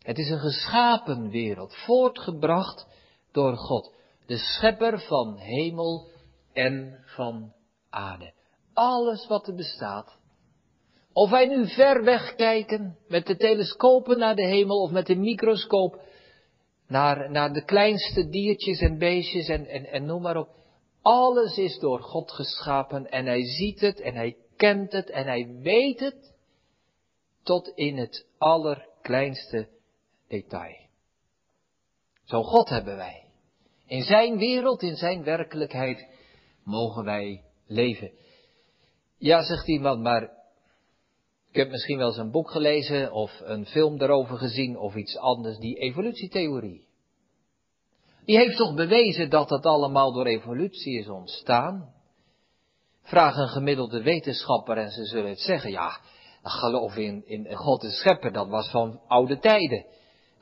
Het 0.06 0.18
is 0.18 0.30
een 0.30 0.40
geschapen 0.40 1.30
wereld, 1.30 1.76
voortgebracht 1.76 2.88
door 3.32 3.58
God, 3.58 3.94
de 4.26 4.38
schepper 4.38 5.00
van 5.00 5.38
hemel 5.38 6.08
en 6.54 7.04
van 7.06 7.54
aarde. 7.90 8.34
Alles 8.74 9.28
wat 9.28 9.48
er 9.48 9.56
bestaat. 9.56 10.18
Of 11.14 11.30
wij 11.30 11.48
nu 11.48 11.68
ver 11.68 12.04
weg 12.04 12.36
kijken 12.36 12.98
met 13.08 13.26
de 13.26 13.38
telescopen 13.38 14.18
naar 14.18 14.36
de 14.36 14.46
hemel 14.46 14.82
of 14.82 14.92
met 14.92 15.06
de 15.06 15.16
microscoop 15.16 16.02
naar, 16.88 17.32
naar 17.32 17.54
de 17.54 17.64
kleinste 17.64 18.30
diertjes 18.30 18.80
en 18.80 18.98
beestjes 18.98 19.48
en, 19.48 19.66
en, 19.66 19.86
en 19.86 20.06
noem 20.06 20.22
maar 20.22 20.38
op. 20.38 20.50
Alles 21.02 21.58
is 21.58 21.80
door 21.80 22.00
God 22.00 22.32
geschapen 22.32 23.12
en 23.12 23.26
hij 23.26 23.46
ziet 23.46 23.80
het 23.80 24.02
en 24.02 24.16
hij 24.16 24.38
kent 24.56 24.92
het 24.92 25.10
en 25.10 25.26
hij 25.26 25.60
weet 25.62 26.00
het 26.00 26.34
tot 27.44 27.72
in 27.76 27.98
het 27.98 28.26
allerkleinste 28.38 29.74
detail. 30.28 30.76
Zo 32.24 32.44
God 32.44 32.70
hebben 32.70 32.96
wij. 32.96 33.24
In 33.86 34.04
zijn 34.04 34.38
wereld, 34.38 34.82
in 34.82 34.96
zijn 34.96 35.24
werkelijkheid 35.24 36.08
mogen 36.64 37.04
wij 37.04 37.44
leven. 37.66 38.12
Ja, 39.18 39.44
zegt 39.44 39.68
iemand, 39.68 40.02
maar 40.02 40.24
ik 41.50 41.56
heb 41.56 41.70
misschien 41.70 41.98
wel 41.98 42.08
eens 42.08 42.18
een 42.18 42.32
boek 42.32 42.52
gelezen 42.52 43.12
of 43.12 43.42
een 43.44 43.66
film 43.66 43.98
daarover 43.98 44.38
gezien 44.38 44.78
of 44.78 44.96
iets 44.96 45.18
anders, 45.18 45.58
die 45.58 45.76
evolutietheorie. 45.76 46.88
Die 48.26 48.38
heeft 48.38 48.58
toch 48.58 48.76
bewezen 48.76 49.30
dat 49.30 49.50
dat 49.50 49.66
allemaal 49.66 50.14
door 50.14 50.26
evolutie 50.26 51.00
is 51.00 51.08
ontstaan? 51.10 51.94
Vraag 53.02 53.38
een 53.38 53.48
gemiddelde 53.48 54.02
wetenschapper 54.02 54.78
en 54.78 54.92
ze 54.92 55.06
zullen 55.06 55.30
het 55.30 55.40
zeggen, 55.40 55.72
ja, 55.72 56.00
geloof 56.44 56.96
in, 56.96 57.28
in 57.28 57.56
God 57.56 57.82
de 57.82 57.90
schepper, 57.90 58.32
dat 58.32 58.48
was 58.48 58.70
van 58.70 59.02
oude 59.08 59.40
tijden. 59.40 59.86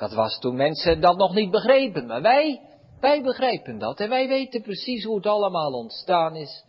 Dat 0.04 0.14
was 0.14 0.40
toen 0.40 0.56
mensen 0.56 1.02
dat 1.02 1.18
nog 1.18 1.34
niet 1.34 1.52
begrepen, 1.52 2.06
maar 2.06 2.22
wij, 2.22 2.62
wij 3.00 3.22
begrijpen 3.22 3.80
dat 3.80 4.00
en 4.00 4.10
wij 4.10 4.28
weten 4.28 4.62
precies 4.62 5.04
hoe 5.04 5.16
het 5.16 5.26
allemaal 5.26 5.72
ontstaan 5.72 6.36
is. 6.36 6.66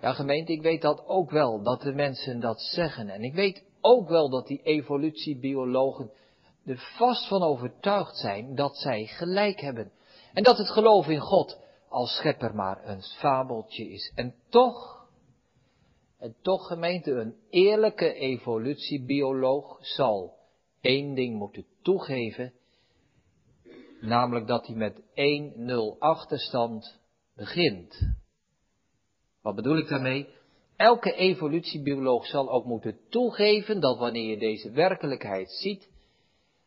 Ja, 0.00 0.12
gemeente, 0.12 0.52
ik 0.52 0.62
weet 0.62 0.82
dat 0.82 1.06
ook 1.06 1.30
wel, 1.30 1.62
dat 1.62 1.80
de 1.80 1.92
mensen 1.92 2.40
dat 2.40 2.60
zeggen. 2.60 3.08
En 3.08 3.22
ik 3.22 3.34
weet 3.34 3.64
ook 3.80 4.08
wel 4.08 4.30
dat 4.30 4.46
die 4.46 4.62
evolutiebiologen 4.62 6.10
er 6.66 6.94
vast 6.96 7.28
van 7.28 7.42
overtuigd 7.42 8.16
zijn 8.16 8.54
dat 8.54 8.76
zij 8.76 9.06
gelijk 9.06 9.60
hebben. 9.60 9.92
En 10.32 10.42
dat 10.42 10.58
het 10.58 10.70
geloof 10.70 11.06
in 11.06 11.20
God 11.20 11.58
als 11.88 12.16
schepper 12.16 12.54
maar 12.54 12.88
een 12.88 13.02
fabeltje 13.02 13.88
is. 13.88 14.12
En 14.14 14.34
toch, 14.48 15.06
en 16.18 16.34
toch 16.42 16.66
gemeente, 16.66 17.10
een 17.10 17.34
eerlijke 17.50 18.14
evolutiebioloog 18.14 19.78
zal 19.80 20.34
één 20.80 21.14
ding 21.14 21.38
moeten 21.38 21.66
toegeven, 21.82 22.52
namelijk 24.02 24.46
dat 24.46 24.66
hij 24.66 24.76
met 24.76 25.00
1-0 25.00 25.98
achterstand 25.98 27.00
begint. 27.36 28.10
Wat 29.42 29.54
bedoel 29.54 29.76
ik 29.76 29.88
daarmee? 29.88 30.28
Elke 30.76 31.14
evolutiebioloog 31.14 32.26
zal 32.26 32.50
ook 32.50 32.64
moeten 32.64 32.98
toegeven 33.08 33.80
dat 33.80 33.98
wanneer 33.98 34.28
je 34.28 34.38
deze 34.38 34.70
werkelijkheid 34.70 35.50
ziet, 35.50 35.90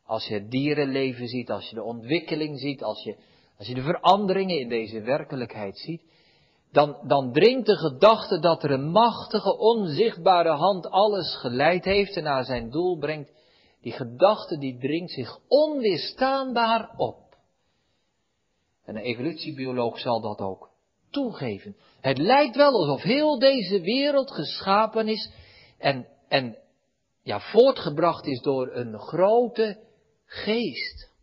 als 0.06 0.28
je 0.28 0.34
het 0.34 0.52
dierenleven 0.52 1.28
ziet, 1.28 1.52
als 1.52 1.70
je 1.70 1.76
de 1.76 1.84
ontwikkeling 1.84 2.60
ziet, 2.60 2.84
als 2.84 3.04
je, 3.04 3.16
als 3.58 3.68
je 3.68 3.74
de 3.74 3.82
veranderingen 3.82 4.60
in 4.60 4.70
deze 4.70 5.02
werkelijkheid 5.02 5.78
ziet, 5.78 6.02
dan, 6.72 6.98
dan 7.08 7.32
dringt 7.34 7.66
de 7.66 7.78
gedachte 7.78 8.40
dat 8.40 8.64
er 8.64 8.72
een 8.72 8.90
machtige, 8.90 9.58
onzichtbare 9.58 10.50
hand 10.50 10.90
alles 10.90 11.36
geleid 11.36 11.86
heeft 11.86 12.16
en 12.16 12.24
naar 12.24 12.46
zijn 12.46 12.70
doel 12.70 12.98
brengt, 12.98 13.32
die 13.82 13.92
gedachte 13.92 14.58
die 14.58 14.78
dringt 14.78 15.12
zich 15.12 15.40
onweerstaanbaar 15.48 16.94
op. 16.98 17.25
En 18.86 18.96
een 18.96 19.04
evolutiebioloog 19.04 20.00
zal 20.00 20.22
dat 20.22 20.40
ook 20.40 20.70
toegeven. 21.10 21.76
Het 22.02 22.18
lijkt 22.18 22.56
wel 22.56 22.72
alsof 22.72 23.02
heel 23.02 23.40
deze 23.40 23.82
wereld 23.82 24.32
geschapen 24.32 25.08
is 25.08 25.32
en, 25.78 26.08
en 26.28 26.58
ja, 27.24 27.40
voortgebracht 27.40 28.26
is 28.26 28.42
door 28.42 28.76
een 28.76 29.00
grote 29.00 29.80
geest. 30.26 31.14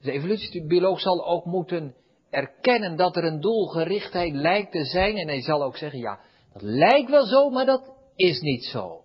De 0.00 0.12
evolutiebioloog 0.12 1.00
zal 1.00 1.26
ook 1.26 1.44
moeten 1.44 1.94
erkennen 2.30 2.96
dat 2.96 3.16
er 3.16 3.24
een 3.24 3.40
doelgerichtheid 3.40 4.34
lijkt 4.34 4.72
te 4.72 4.84
zijn 4.84 5.16
en 5.16 5.28
hij 5.28 5.42
zal 5.42 5.62
ook 5.62 5.76
zeggen, 5.76 5.98
ja, 5.98 6.20
dat 6.52 6.62
lijkt 6.62 7.10
wel 7.10 7.26
zo, 7.26 7.50
maar 7.50 7.66
dat 7.66 7.92
is 8.14 8.40
niet 8.40 8.64
zo. 8.64 9.02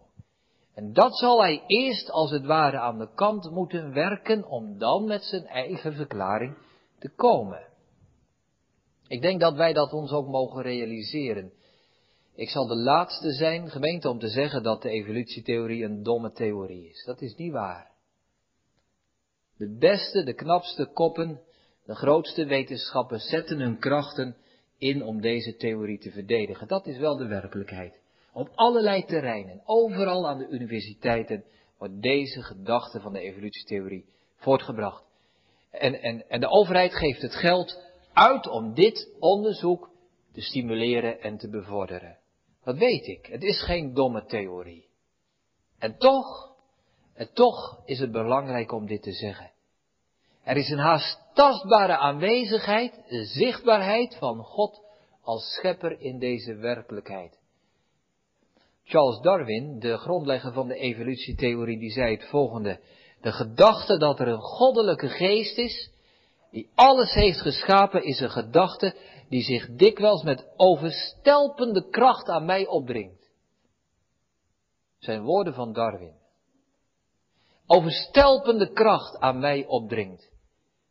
En 0.75 0.93
dat 0.93 1.17
zal 1.17 1.41
hij 1.41 1.63
eerst 1.67 2.11
als 2.11 2.31
het 2.31 2.45
ware 2.45 2.79
aan 2.79 2.97
de 2.97 3.13
kant 3.15 3.51
moeten 3.51 3.93
werken 3.93 4.47
om 4.47 4.77
dan 4.77 5.05
met 5.05 5.23
zijn 5.23 5.45
eigen 5.45 5.93
verklaring 5.93 6.57
te 7.03 7.09
komen. 7.15 7.67
Ik 9.07 9.21
denk 9.21 9.39
dat 9.39 9.55
wij 9.55 9.73
dat 9.73 9.93
ons 9.93 10.11
ook 10.11 10.27
mogen 10.27 10.61
realiseren. 10.61 11.53
Ik 12.35 12.49
zal 12.49 12.67
de 12.67 12.75
laatste 12.75 13.31
zijn, 13.31 13.69
gemeente, 13.69 14.09
om 14.09 14.19
te 14.19 14.27
zeggen 14.27 14.63
dat 14.63 14.81
de 14.81 14.89
evolutietheorie 14.89 15.83
een 15.83 16.03
domme 16.03 16.31
theorie 16.31 16.89
is. 16.89 17.03
Dat 17.05 17.21
is 17.21 17.35
niet 17.35 17.51
waar. 17.51 17.91
De 19.57 19.77
beste, 19.77 20.23
de 20.23 20.33
knapste 20.33 20.85
koppen, 20.85 21.41
de 21.85 21.95
grootste 21.95 22.45
wetenschappers 22.45 23.29
zetten 23.29 23.59
hun 23.59 23.79
krachten 23.79 24.35
in 24.77 25.03
om 25.03 25.21
deze 25.21 25.55
theorie 25.55 25.99
te 25.99 26.11
verdedigen. 26.11 26.67
Dat 26.67 26.87
is 26.87 26.97
wel 26.97 27.17
de 27.17 27.27
werkelijkheid. 27.27 28.01
Op 28.33 28.49
allerlei 28.55 29.05
terreinen, 29.05 29.61
overal 29.65 30.27
aan 30.27 30.37
de 30.37 30.47
universiteiten, 30.47 31.43
wordt 31.77 32.01
deze 32.01 32.43
gedachte 32.43 32.99
van 32.99 33.13
de 33.13 33.19
evolutietheorie 33.19 34.05
voortgebracht. 34.35 35.12
En, 35.73 36.01
en, 36.01 36.29
en 36.29 36.39
de 36.39 36.49
overheid 36.49 36.95
geeft 36.95 37.21
het 37.21 37.35
geld 37.35 37.81
uit 38.13 38.47
om 38.47 38.73
dit 38.73 39.15
onderzoek 39.19 39.89
te 40.33 40.41
stimuleren 40.41 41.21
en 41.21 41.37
te 41.37 41.49
bevorderen. 41.49 42.17
Dat 42.63 42.77
weet 42.77 43.07
ik. 43.07 43.25
Het 43.25 43.43
is 43.43 43.63
geen 43.63 43.93
domme 43.93 44.25
theorie. 44.25 44.87
En 45.79 45.97
toch, 45.97 46.55
en 47.13 47.33
toch 47.33 47.81
is 47.85 47.99
het 47.99 48.11
belangrijk 48.11 48.71
om 48.71 48.87
dit 48.87 49.01
te 49.01 49.11
zeggen. 49.11 49.51
Er 50.43 50.57
is 50.57 50.69
een 50.69 50.79
haast 50.79 51.19
tastbare 51.33 51.97
aanwezigheid, 51.97 53.01
zichtbaarheid 53.07 54.15
van 54.15 54.43
God 54.43 54.81
als 55.21 55.53
schepper 55.53 55.99
in 55.99 56.19
deze 56.19 56.55
werkelijkheid. 56.55 57.39
Charles 58.83 59.21
Darwin, 59.21 59.79
de 59.79 59.97
grondlegger 59.97 60.53
van 60.53 60.67
de 60.67 60.75
evolutietheorie, 60.75 61.79
die 61.79 61.91
zei 61.91 62.15
het 62.15 62.25
volgende. 62.25 62.79
De 63.23 63.31
gedachte 63.31 63.97
dat 63.97 64.19
er 64.19 64.27
een 64.27 64.41
goddelijke 64.41 65.09
geest 65.09 65.57
is, 65.57 65.91
die 66.51 66.69
alles 66.75 67.13
heeft 67.13 67.41
geschapen, 67.41 68.03
is 68.03 68.19
een 68.19 68.31
gedachte 68.31 68.95
die 69.29 69.43
zich 69.43 69.69
dikwijls 69.75 70.23
met 70.23 70.47
overstelpende 70.57 71.89
kracht 71.89 72.29
aan 72.29 72.45
mij 72.45 72.67
opdringt. 72.67 73.29
Zijn 74.99 75.23
woorden 75.23 75.53
van 75.53 75.73
Darwin. 75.73 76.15
Overstelpende 77.67 78.71
kracht 78.71 79.19
aan 79.19 79.39
mij 79.39 79.65
opdringt. 79.65 80.31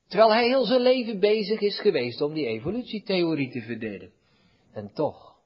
Terwijl 0.09 0.33
hij 0.33 0.47
heel 0.47 0.65
zijn 0.65 0.81
leven 0.81 1.21
bezig 1.21 1.61
is 1.61 1.81
geweest 1.81 2.21
om 2.21 2.33
die 2.33 2.47
evolutietheorie 2.47 3.51
te 3.51 3.61
verdedigen. 3.61 4.15
En 4.73 4.93
toch, 4.93 5.37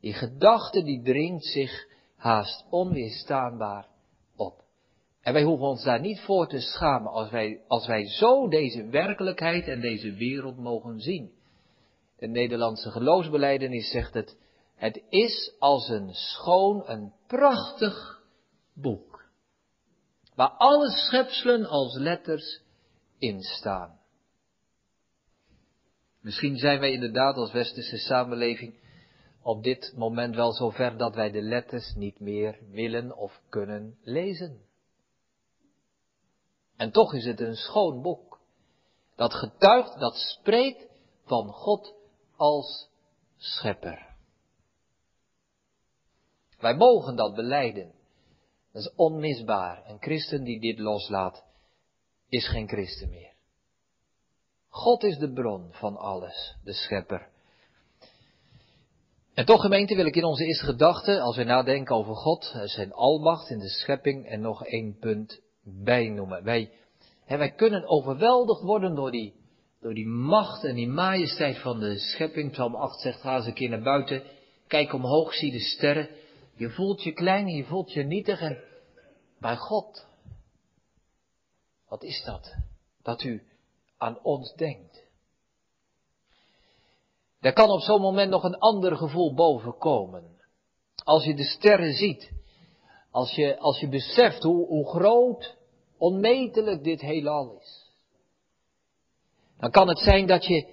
die 0.00 0.12
gedachte 0.12 0.82
die 0.82 1.02
dringt 1.02 1.44
zich 1.44 1.86
haast 2.16 2.64
onweerstaanbaar. 2.70 3.94
En 5.26 5.32
wij 5.32 5.42
hoeven 5.42 5.66
ons 5.66 5.84
daar 5.84 6.00
niet 6.00 6.20
voor 6.20 6.48
te 6.48 6.60
schamen 6.60 7.12
als 7.12 7.30
wij, 7.30 7.60
als 7.66 7.86
wij 7.86 8.06
zo 8.06 8.48
deze 8.48 8.86
werkelijkheid 8.88 9.68
en 9.68 9.80
deze 9.80 10.12
wereld 10.12 10.56
mogen 10.56 11.00
zien. 11.00 11.32
De 12.18 12.26
Nederlandse 12.26 12.90
geloofsbeleidenis 12.90 13.90
zegt 13.90 14.14
het, 14.14 14.36
het 14.74 15.02
is 15.08 15.54
als 15.58 15.88
een 15.88 16.14
schoon, 16.14 16.82
een 16.86 17.12
prachtig 17.26 18.22
boek. 18.74 19.24
Waar 20.34 20.50
alle 20.50 20.90
schepselen 20.90 21.66
als 21.66 21.96
letters 21.98 22.62
in 23.18 23.40
staan. 23.40 23.98
Misschien 26.20 26.56
zijn 26.56 26.80
wij 26.80 26.92
inderdaad 26.92 27.36
als 27.36 27.52
westerse 27.52 27.98
samenleving 27.98 28.74
op 29.42 29.62
dit 29.62 29.92
moment 29.96 30.34
wel 30.34 30.52
zover 30.52 30.96
dat 30.96 31.14
wij 31.14 31.30
de 31.30 31.42
letters 31.42 31.94
niet 31.94 32.20
meer 32.20 32.58
willen 32.70 33.16
of 33.16 33.40
kunnen 33.48 33.98
lezen. 34.02 34.65
En 36.76 36.90
toch 36.90 37.14
is 37.14 37.24
het 37.24 37.40
een 37.40 37.56
schoon 37.56 38.02
boek. 38.02 38.40
Dat 39.16 39.34
getuigt, 39.34 39.98
dat 39.98 40.14
spreekt 40.14 40.86
van 41.24 41.52
God 41.52 41.94
als 42.36 42.88
schepper. 43.36 44.14
Wij 46.58 46.74
mogen 46.74 47.16
dat 47.16 47.34
beleiden. 47.34 47.92
Dat 48.72 48.82
is 48.82 48.92
onmisbaar. 48.94 49.82
Een 49.86 50.00
christen 50.00 50.44
die 50.44 50.60
dit 50.60 50.78
loslaat, 50.78 51.44
is 52.28 52.48
geen 52.48 52.68
christen 52.68 53.08
meer. 53.08 53.34
God 54.68 55.02
is 55.02 55.18
de 55.18 55.32
bron 55.32 55.68
van 55.72 55.96
alles, 55.96 56.56
de 56.64 56.72
schepper. 56.72 57.28
En 59.34 59.44
toch 59.44 59.60
gemeente 59.60 59.94
wil 59.94 60.06
ik 60.06 60.16
in 60.16 60.24
onze 60.24 60.44
eerste 60.44 60.64
gedachte, 60.64 61.20
als 61.20 61.36
we 61.36 61.44
nadenken 61.44 61.96
over 61.96 62.14
God, 62.14 62.54
zijn 62.64 62.92
almacht 62.92 63.50
in 63.50 63.58
de 63.58 63.68
schepping 63.68 64.26
en 64.26 64.40
nog 64.40 64.64
één 64.64 64.98
punt 64.98 65.40
bijnoemen. 65.66 66.44
Wij, 66.44 66.70
hè, 67.24 67.36
wij 67.36 67.52
kunnen 67.52 67.88
overweldigd 67.88 68.62
worden 68.62 68.94
door 68.94 69.10
die, 69.10 69.34
door 69.80 69.94
die 69.94 70.06
macht 70.06 70.64
en 70.64 70.74
die 70.74 70.88
majesteit 70.88 71.58
van 71.58 71.80
de 71.80 71.98
schepping. 71.98 72.52
Psalm 72.52 72.74
8 72.74 73.00
zegt, 73.00 73.20
ga 73.20 73.36
eens 73.36 73.46
een 73.46 73.54
keer 73.54 73.68
naar 73.68 73.82
buiten, 73.82 74.22
kijk 74.66 74.92
omhoog, 74.92 75.34
zie 75.34 75.52
de 75.52 75.60
sterren. 75.60 76.08
Je 76.54 76.70
voelt 76.70 77.02
je 77.02 77.12
klein 77.12 77.46
en 77.46 77.54
je 77.54 77.64
voelt 77.64 77.92
je 77.92 78.02
nietig 78.02 78.40
en 78.40 78.58
bij 79.38 79.56
God. 79.56 80.06
Wat 81.88 82.02
is 82.02 82.22
dat? 82.24 82.54
Dat 83.02 83.22
u 83.22 83.42
aan 83.96 84.18
ons 84.22 84.54
denkt. 84.54 85.04
Er 87.40 87.52
kan 87.52 87.70
op 87.70 87.80
zo'n 87.80 88.00
moment 88.00 88.30
nog 88.30 88.44
een 88.44 88.58
ander 88.58 88.96
gevoel 88.96 89.34
bovenkomen. 89.34 90.40
Als 91.04 91.24
je 91.24 91.34
de 91.34 91.44
sterren 91.44 91.92
ziet, 91.92 92.30
als 93.16 93.34
je, 93.34 93.58
als 93.58 93.80
je 93.80 93.88
beseft 93.88 94.42
hoe, 94.42 94.66
hoe 94.66 94.88
groot, 94.88 95.56
onmetelijk 95.98 96.84
dit 96.84 97.00
heelal 97.00 97.58
is. 97.60 97.90
Dan 99.58 99.70
kan 99.70 99.88
het 99.88 99.98
zijn 99.98 100.26
dat 100.26 100.46
je, 100.46 100.66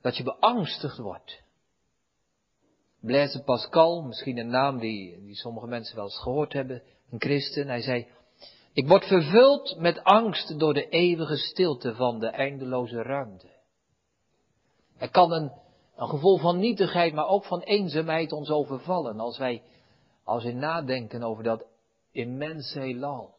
dat 0.00 0.16
je 0.16 0.22
beangstigd 0.22 0.98
wordt. 0.98 1.42
Blaise 3.00 3.42
Pascal, 3.42 4.02
misschien 4.02 4.38
een 4.38 4.50
naam 4.50 4.78
die, 4.78 5.24
die 5.24 5.34
sommige 5.34 5.66
mensen 5.66 5.96
wel 5.96 6.04
eens 6.04 6.18
gehoord 6.18 6.52
hebben, 6.52 6.82
een 7.10 7.20
christen, 7.20 7.66
hij 7.68 7.82
zei, 7.82 8.06
ik 8.72 8.88
word 8.88 9.04
vervuld 9.04 9.76
met 9.78 10.04
angst 10.04 10.58
door 10.58 10.74
de 10.74 10.88
eeuwige 10.88 11.36
stilte 11.36 11.94
van 11.94 12.18
de 12.18 12.28
eindeloze 12.28 13.02
ruimte. 13.02 13.48
Er 14.98 15.10
kan 15.10 15.32
een, 15.32 15.52
een 15.96 16.08
gevoel 16.08 16.38
van 16.38 16.58
nietigheid, 16.58 17.14
maar 17.14 17.28
ook 17.28 17.44
van 17.44 17.60
eenzaamheid 17.60 18.32
ons 18.32 18.50
overvallen 18.50 19.20
als 19.20 19.38
wij, 19.38 19.62
als 20.26 20.44
we 20.44 20.52
nadenken 20.52 21.22
over 21.22 21.44
dat 21.44 21.66
immense 22.12 22.80
heelal. 22.80 23.34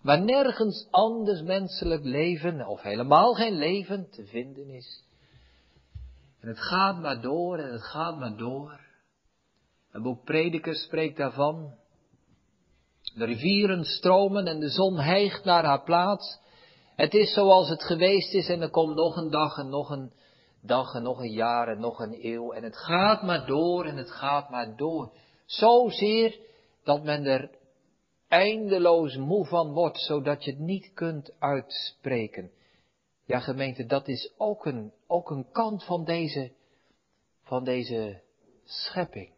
Waar 0.00 0.22
nergens 0.22 0.88
anders 0.90 1.42
menselijk 1.42 2.04
leven, 2.04 2.66
of 2.66 2.82
helemaal 2.82 3.34
geen 3.34 3.58
leven, 3.58 4.10
te 4.10 4.24
vinden 4.24 4.68
is. 4.68 5.04
En 6.40 6.48
het 6.48 6.58
gaat 6.58 6.98
maar 7.00 7.20
door 7.20 7.58
en 7.58 7.72
het 7.72 7.82
gaat 7.82 8.18
maar 8.18 8.36
door. 8.36 8.80
Een 9.90 10.02
boek 10.02 10.24
Prediker 10.24 10.74
spreekt 10.74 11.16
daarvan. 11.16 11.74
De 13.14 13.24
rivieren 13.24 13.84
stromen 13.84 14.46
en 14.46 14.60
de 14.60 14.70
zon 14.70 14.98
hijgt 14.98 15.44
naar 15.44 15.64
haar 15.64 15.82
plaats. 15.82 16.38
Het 16.96 17.14
is 17.14 17.32
zoals 17.32 17.68
het 17.68 17.82
geweest 17.82 18.34
is 18.34 18.48
en 18.48 18.60
er 18.60 18.70
komt 18.70 18.94
nog 18.94 19.16
een 19.16 19.30
dag 19.30 19.58
en 19.58 19.68
nog 19.68 19.90
een 19.90 20.12
dag 20.66 20.94
en 20.94 21.02
nog 21.02 21.18
een 21.18 21.32
jaar 21.32 21.68
en 21.68 21.80
nog 21.80 21.98
een 21.98 22.18
eeuw. 22.22 22.52
En 22.52 22.62
het 22.62 22.76
gaat 22.76 23.22
maar 23.22 23.46
door 23.46 23.84
en 23.84 23.96
het 23.96 24.10
gaat 24.10 24.50
maar 24.50 24.76
door. 24.76 25.12
Zozeer 25.44 26.38
dat 26.84 27.02
men 27.02 27.24
er 27.24 27.50
eindeloos 28.28 29.16
moe 29.16 29.46
van 29.46 29.72
wordt, 29.72 29.98
zodat 29.98 30.44
je 30.44 30.50
het 30.50 30.60
niet 30.60 30.90
kunt 30.94 31.34
uitspreken. 31.38 32.50
Ja, 33.24 33.40
gemeente, 33.40 33.86
dat 33.86 34.08
is 34.08 34.32
ook 34.36 34.66
een, 34.66 34.92
ook 35.06 35.30
een 35.30 35.50
kant 35.50 35.84
van 35.84 36.04
deze, 36.04 36.52
van 37.42 37.64
deze 37.64 38.22
schepping. 38.64 39.34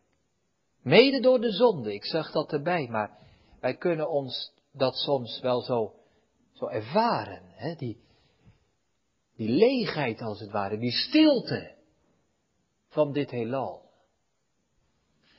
Mede 0.83 1.21
door 1.21 1.41
de 1.41 1.53
zonde, 1.53 1.95
ik 1.95 2.05
zeg 2.05 2.31
dat 2.31 2.53
erbij, 2.53 2.88
maar 2.88 3.19
wij 3.61 3.77
kunnen 3.77 4.11
ons 4.11 4.53
dat 4.73 4.95
soms 4.95 5.41
wel 5.41 5.61
zo, 5.61 5.95
zo 6.53 6.67
ervaren, 6.67 7.43
hè? 7.45 7.75
Die, 7.75 8.01
die 9.38 9.48
leegheid 9.48 10.20
als 10.20 10.40
het 10.40 10.51
ware, 10.51 10.79
die 10.79 10.90
stilte 10.90 11.70
van 12.88 13.12
dit 13.12 13.31
heelal. 13.31 13.83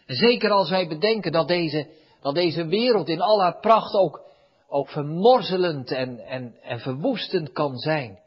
En 0.05 0.15
zeker 0.15 0.51
als 0.51 0.69
wij 0.69 0.87
bedenken 0.87 1.31
dat 1.31 1.47
deze, 1.47 1.87
dat 2.21 2.35
deze 2.35 2.65
wereld 2.65 3.07
in 3.07 3.21
al 3.21 3.41
haar 3.41 3.59
pracht 3.59 3.93
ook, 3.93 4.21
ook 4.67 4.89
vermorzelend 4.89 5.91
en, 5.91 6.19
en, 6.19 6.55
en 6.61 6.79
verwoestend 6.79 7.51
kan 7.51 7.77
zijn. 7.77 8.19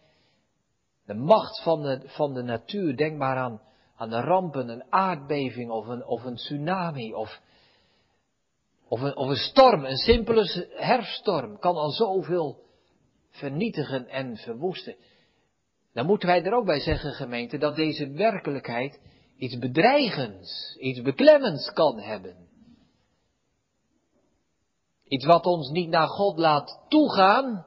De 1.07 1.15
macht 1.15 1.63
van 1.63 1.83
de, 1.83 2.03
van 2.05 2.35
de 2.35 2.43
natuur, 2.43 2.97
denk 2.97 3.19
maar 3.19 3.37
aan, 3.37 3.61
aan 3.97 4.11
de 4.11 4.21
rampen, 4.21 4.69
een 4.69 4.85
aardbeving 4.91 5.71
of 5.71 5.87
een, 5.87 6.07
of 6.07 6.25
een 6.25 6.37
tsunami 6.37 7.15
of, 7.15 7.41
of 8.89 9.01
een, 9.01 9.17
of 9.17 9.29
een 9.29 9.37
storm, 9.37 9.85
een 9.85 9.97
simpele 9.97 10.69
herfststorm 10.77 11.59
kan 11.59 11.75
al 11.75 11.91
zoveel 11.91 12.63
vernietigen 13.31 14.09
en 14.09 14.37
verwoesten. 14.37 14.97
Dan 15.93 16.07
moeten 16.07 16.29
wij 16.29 16.45
er 16.45 16.55
ook 16.55 16.65
bij 16.65 16.81
zeggen, 16.81 17.13
gemeente, 17.13 17.59
dat 17.59 17.77
deze 17.77 18.11
werkelijkheid 18.11 19.01
iets 19.37 19.59
bedreigends, 19.59 20.77
iets 20.81 21.03
beklemmends 21.03 21.73
kan 21.73 21.99
hebben. 21.99 22.49
Iets 25.05 25.25
wat 25.25 25.47
ons 25.47 25.71
niet 25.71 25.89
naar 25.89 26.09
God 26.09 26.39
laat 26.39 26.81
toegaan, 26.89 27.67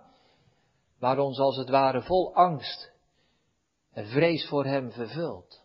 maar 0.99 1.19
ons 1.19 1.39
als 1.39 1.57
het 1.57 1.69
ware 1.69 2.01
vol 2.01 2.35
angst 2.35 2.91
en 3.91 4.07
vrees 4.07 4.47
voor 4.47 4.65
Hem 4.65 4.91
vervult. 4.91 5.63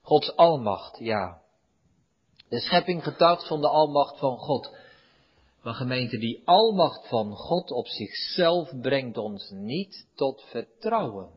Gods 0.00 0.36
almacht, 0.36 0.98
ja. 0.98 1.40
De 2.48 2.60
schepping 2.60 3.02
getuigt 3.02 3.46
van 3.46 3.60
de 3.60 3.68
almacht 3.68 4.18
van 4.18 4.38
God. 4.38 4.76
Maar 5.66 5.74
gemeente, 5.74 6.18
die 6.18 6.42
almacht 6.44 7.08
van 7.08 7.32
God 7.32 7.70
op 7.70 7.86
zichzelf 7.86 8.80
brengt 8.80 9.16
ons 9.16 9.50
niet 9.50 10.08
tot 10.14 10.42
vertrouwen. 10.42 11.30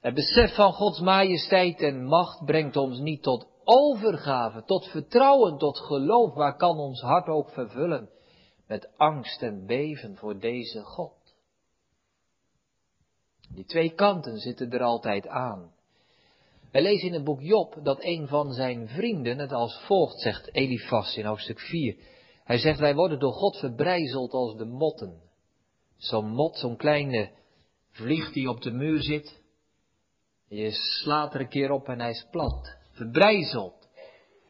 Het 0.00 0.14
besef 0.14 0.54
van 0.54 0.72
Gods 0.72 1.00
majesteit 1.00 1.80
en 1.80 2.04
macht 2.04 2.44
brengt 2.44 2.76
ons 2.76 2.98
niet 2.98 3.22
tot 3.22 3.46
overgave, 3.64 4.64
tot 4.64 4.86
vertrouwen, 4.86 5.58
tot 5.58 5.78
geloof, 5.78 6.34
waar 6.34 6.56
kan 6.56 6.78
ons 6.78 7.00
hart 7.00 7.26
ook 7.26 7.50
vervullen 7.50 8.10
met 8.66 8.88
angst 8.96 9.42
en 9.42 9.66
beven 9.66 10.16
voor 10.16 10.38
deze 10.38 10.80
God. 10.82 11.34
Die 13.54 13.64
twee 13.64 13.90
kanten 13.94 14.38
zitten 14.38 14.70
er 14.70 14.82
altijd 14.82 15.26
aan. 15.26 15.72
Wij 16.72 16.82
lezen 16.82 17.06
in 17.06 17.14
het 17.14 17.24
boek 17.24 17.40
Job 17.40 17.78
dat 17.82 18.04
een 18.04 18.28
van 18.28 18.52
zijn 18.52 18.88
vrienden 18.88 19.38
het 19.38 19.52
als 19.52 19.80
volgt 19.86 20.20
zegt, 20.20 20.54
Elifas 20.54 21.16
in 21.16 21.24
hoofdstuk 21.24 21.60
4. 21.60 22.18
Hij 22.50 22.58
zegt, 22.58 22.78
wij 22.78 22.94
worden 22.94 23.18
door 23.18 23.32
God 23.32 23.56
verbrijzeld 23.56 24.32
als 24.32 24.56
de 24.56 24.64
motten. 24.64 25.20
Zo'n 25.96 26.30
mot, 26.30 26.56
zo'n 26.56 26.76
kleine 26.76 27.30
vlieg 27.90 28.32
die 28.32 28.48
op 28.48 28.60
de 28.62 28.70
muur 28.70 29.02
zit. 29.02 29.40
Je 30.48 30.70
slaat 30.70 31.34
er 31.34 31.40
een 31.40 31.48
keer 31.48 31.70
op 31.70 31.88
en 31.88 32.00
hij 32.00 32.10
is 32.10 32.26
plat, 32.30 32.76
verbrijzelt. 32.90 33.88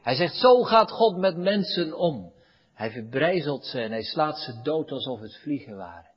Hij 0.02 0.14
zegt, 0.14 0.34
zo 0.34 0.62
gaat 0.62 0.90
God 0.90 1.16
met 1.16 1.36
mensen 1.36 1.96
om. 1.98 2.32
Hij 2.72 2.90
verbrijzelt 2.90 3.64
ze 3.64 3.80
en 3.80 3.90
hij 3.90 4.02
slaat 4.02 4.38
ze 4.38 4.60
dood 4.62 4.90
alsof 4.90 5.20
het 5.20 5.36
vliegen 5.36 5.76
waren. 5.76 6.10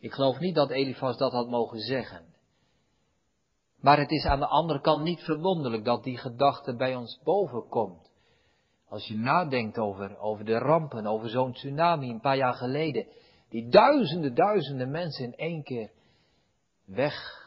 Ik 0.00 0.12
geloof 0.12 0.38
niet 0.38 0.54
dat 0.54 0.70
Elifas 0.70 1.16
dat 1.16 1.32
had 1.32 1.48
mogen 1.48 1.80
zeggen. 1.80 2.34
Maar 3.80 3.98
het 3.98 4.10
is 4.10 4.24
aan 4.24 4.40
de 4.40 4.46
andere 4.46 4.80
kant 4.80 5.02
niet 5.02 5.20
verwonderlijk 5.20 5.84
dat 5.84 6.04
die 6.04 6.18
gedachte 6.18 6.76
bij 6.76 6.94
ons 6.94 7.20
bovenkomt. 7.24 8.07
Als 8.88 9.06
je 9.06 9.16
nadenkt 9.16 9.78
over, 9.78 10.18
over 10.18 10.44
de 10.44 10.58
rampen, 10.58 11.06
over 11.06 11.28
zo'n 11.28 11.52
tsunami 11.52 12.10
een 12.10 12.20
paar 12.20 12.36
jaar 12.36 12.54
geleden, 12.54 13.06
die 13.48 13.68
duizenden, 13.68 14.34
duizenden 14.34 14.90
mensen 14.90 15.24
in 15.24 15.34
één 15.36 15.62
keer 15.62 15.90
weg, 16.84 17.46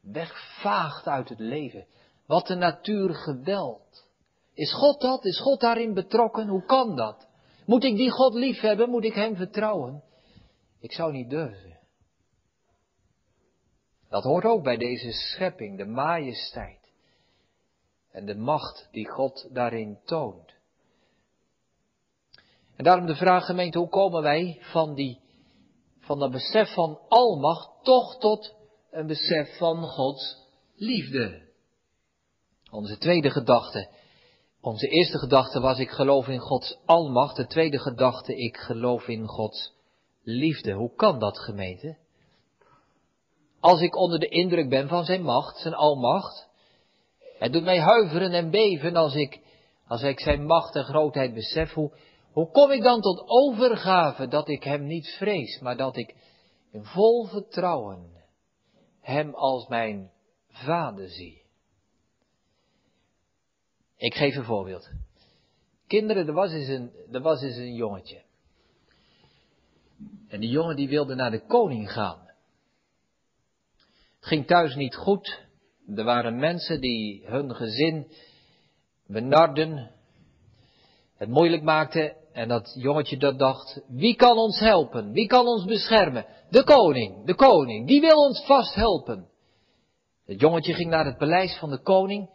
wegvaagt 0.00 1.06
uit 1.06 1.28
het 1.28 1.38
leven. 1.38 1.86
Wat 2.26 2.46
de 2.46 2.54
natuur 2.54 3.14
geweld. 3.14 4.08
Is 4.54 4.72
God 4.72 5.00
dat? 5.00 5.24
Is 5.24 5.40
God 5.40 5.60
daarin 5.60 5.94
betrokken? 5.94 6.48
Hoe 6.48 6.64
kan 6.64 6.96
dat? 6.96 7.28
Moet 7.66 7.84
ik 7.84 7.96
die 7.96 8.10
God 8.10 8.34
lief 8.34 8.60
hebben? 8.60 8.90
Moet 8.90 9.04
ik 9.04 9.14
Hem 9.14 9.36
vertrouwen? 9.36 10.02
Ik 10.80 10.92
zou 10.92 11.12
niet 11.12 11.30
durven. 11.30 11.78
Dat 14.08 14.22
hoort 14.22 14.44
ook 14.44 14.62
bij 14.62 14.76
deze 14.76 15.12
schepping, 15.12 15.78
de 15.78 15.86
majesteit 15.86 16.86
en 18.16 18.26
de 18.26 18.34
macht 18.34 18.88
die 18.90 19.08
God 19.08 19.48
daarin 19.52 19.98
toont. 20.04 20.55
En 22.76 22.84
daarom 22.84 23.06
de 23.06 23.16
vraag 23.16 23.44
gemeente, 23.44 23.78
hoe 23.78 23.88
komen 23.88 24.22
wij 24.22 24.58
van 24.60 24.94
die, 24.94 25.20
van 26.00 26.18
dat 26.18 26.30
besef 26.30 26.74
van 26.74 26.98
almacht 27.08 27.70
toch 27.82 28.18
tot 28.18 28.54
een 28.90 29.06
besef 29.06 29.56
van 29.56 29.82
Gods 29.82 30.36
liefde? 30.76 31.44
Onze 32.70 32.98
tweede 32.98 33.30
gedachte, 33.30 33.88
onze 34.60 34.86
eerste 34.86 35.18
gedachte 35.18 35.60
was 35.60 35.78
ik 35.78 35.90
geloof 35.90 36.28
in 36.28 36.38
Gods 36.38 36.78
almacht, 36.84 37.36
de 37.36 37.46
tweede 37.46 37.78
gedachte 37.78 38.36
ik 38.36 38.56
geloof 38.56 39.08
in 39.08 39.26
Gods 39.26 39.72
liefde. 40.22 40.72
Hoe 40.72 40.94
kan 40.94 41.18
dat 41.18 41.38
gemeente? 41.38 41.96
Als 43.60 43.80
ik 43.80 43.96
onder 43.96 44.18
de 44.18 44.28
indruk 44.28 44.68
ben 44.68 44.88
van 44.88 45.04
zijn 45.04 45.22
macht, 45.22 45.58
zijn 45.58 45.74
almacht. 45.74 46.48
Het 47.38 47.52
doet 47.52 47.64
mij 47.64 47.80
huiveren 47.80 48.32
en 48.32 48.50
beven 48.50 48.96
als 48.96 49.14
ik, 49.14 49.40
als 49.86 50.02
ik 50.02 50.20
zijn 50.20 50.46
macht 50.46 50.74
en 50.74 50.84
grootheid 50.84 51.34
besef. 51.34 51.72
Hoe, 51.72 51.92
hoe 52.36 52.50
kom 52.50 52.70
ik 52.70 52.82
dan 52.82 53.00
tot 53.00 53.22
overgave 53.26 54.28
dat 54.28 54.48
ik 54.48 54.62
hem 54.62 54.86
niet 54.86 55.08
vrees, 55.08 55.60
maar 55.60 55.76
dat 55.76 55.96
ik 55.96 56.14
in 56.70 56.84
vol 56.84 57.26
vertrouwen 57.26 58.10
hem 59.00 59.34
als 59.34 59.68
mijn 59.68 60.10
vader 60.48 61.08
zie? 61.08 61.42
Ik 63.96 64.14
geef 64.14 64.36
een 64.36 64.44
voorbeeld. 64.44 64.90
Kinderen, 65.86 66.26
er 66.26 66.32
was 66.32 66.52
eens 66.52 66.68
een, 66.68 66.92
er 67.12 67.20
was 67.20 67.42
eens 67.42 67.56
een 67.56 67.74
jongetje. 67.74 68.22
En 70.28 70.40
die 70.40 70.50
jongen 70.50 70.76
die 70.76 70.88
wilde 70.88 71.14
naar 71.14 71.30
de 71.30 71.46
koning 71.46 71.92
gaan 71.92 72.26
ging 74.20 74.46
thuis 74.46 74.74
niet 74.74 74.94
goed. 74.94 75.44
Er 75.94 76.04
waren 76.04 76.38
mensen 76.38 76.80
die 76.80 77.26
hun 77.26 77.54
gezin 77.54 78.12
benarden, 79.06 79.90
het 81.16 81.28
moeilijk 81.28 81.62
maakten. 81.62 82.16
En 82.36 82.48
dat 82.48 82.74
jongetje 82.78 83.16
dat 83.16 83.38
dacht, 83.38 83.80
wie 83.88 84.16
kan 84.16 84.38
ons 84.38 84.58
helpen? 84.58 85.12
Wie 85.12 85.26
kan 85.26 85.46
ons 85.46 85.64
beschermen? 85.64 86.26
De 86.50 86.64
koning, 86.64 87.24
de 87.24 87.34
koning, 87.34 87.86
die 87.86 88.00
wil 88.00 88.16
ons 88.16 88.44
vast 88.44 88.74
helpen. 88.74 89.28
Het 90.24 90.40
jongetje 90.40 90.74
ging 90.74 90.90
naar 90.90 91.04
het 91.04 91.16
paleis 91.16 91.58
van 91.58 91.70
de 91.70 91.78
koning. 91.78 92.30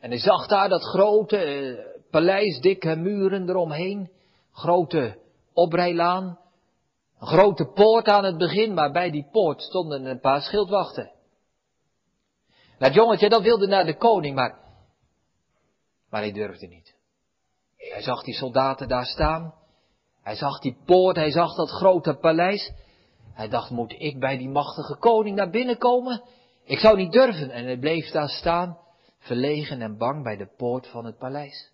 En 0.00 0.10
hij 0.10 0.18
zag 0.18 0.46
daar 0.46 0.68
dat 0.68 0.82
grote 0.82 1.36
eh, 1.36 1.84
paleis, 2.10 2.60
dikke 2.60 2.96
muren 2.96 3.48
eromheen. 3.48 4.10
Grote 4.52 5.18
oprijlaan. 5.52 6.38
Een 7.18 7.26
grote 7.26 7.64
poort 7.64 8.06
aan 8.06 8.24
het 8.24 8.38
begin, 8.38 8.74
maar 8.74 8.92
bij 8.92 9.10
die 9.10 9.28
poort 9.32 9.62
stonden 9.62 10.04
een 10.04 10.20
paar 10.20 10.40
schildwachten. 10.40 11.12
Het 12.78 12.94
jongetje 12.94 13.28
dat 13.28 13.42
wilde 13.42 13.66
naar 13.66 13.86
de 13.86 13.96
koning, 13.96 14.34
maar, 14.34 14.58
maar 16.10 16.20
hij 16.20 16.32
durfde 16.32 16.66
niet. 16.66 16.93
Hij 17.92 18.02
zag 18.02 18.22
die 18.22 18.34
soldaten 18.34 18.88
daar 18.88 19.06
staan. 19.06 19.54
Hij 20.22 20.34
zag 20.34 20.58
die 20.58 20.76
poort, 20.84 21.16
hij 21.16 21.30
zag 21.30 21.54
dat 21.54 21.70
grote 21.70 22.14
paleis. 22.14 22.72
Hij 23.32 23.48
dacht, 23.48 23.70
moet 23.70 23.94
ik 23.98 24.18
bij 24.18 24.36
die 24.36 24.48
machtige 24.48 24.96
koning 24.96 25.36
naar 25.36 25.50
binnen 25.50 25.78
komen? 25.78 26.22
Ik 26.64 26.78
zou 26.78 26.96
niet 26.96 27.12
durven. 27.12 27.50
En 27.50 27.64
hij 27.64 27.78
bleef 27.78 28.10
daar 28.10 28.28
staan, 28.28 28.78
verlegen 29.18 29.82
en 29.82 29.98
bang 29.98 30.22
bij 30.22 30.36
de 30.36 30.48
poort 30.56 30.86
van 30.86 31.04
het 31.04 31.18
paleis. 31.18 31.72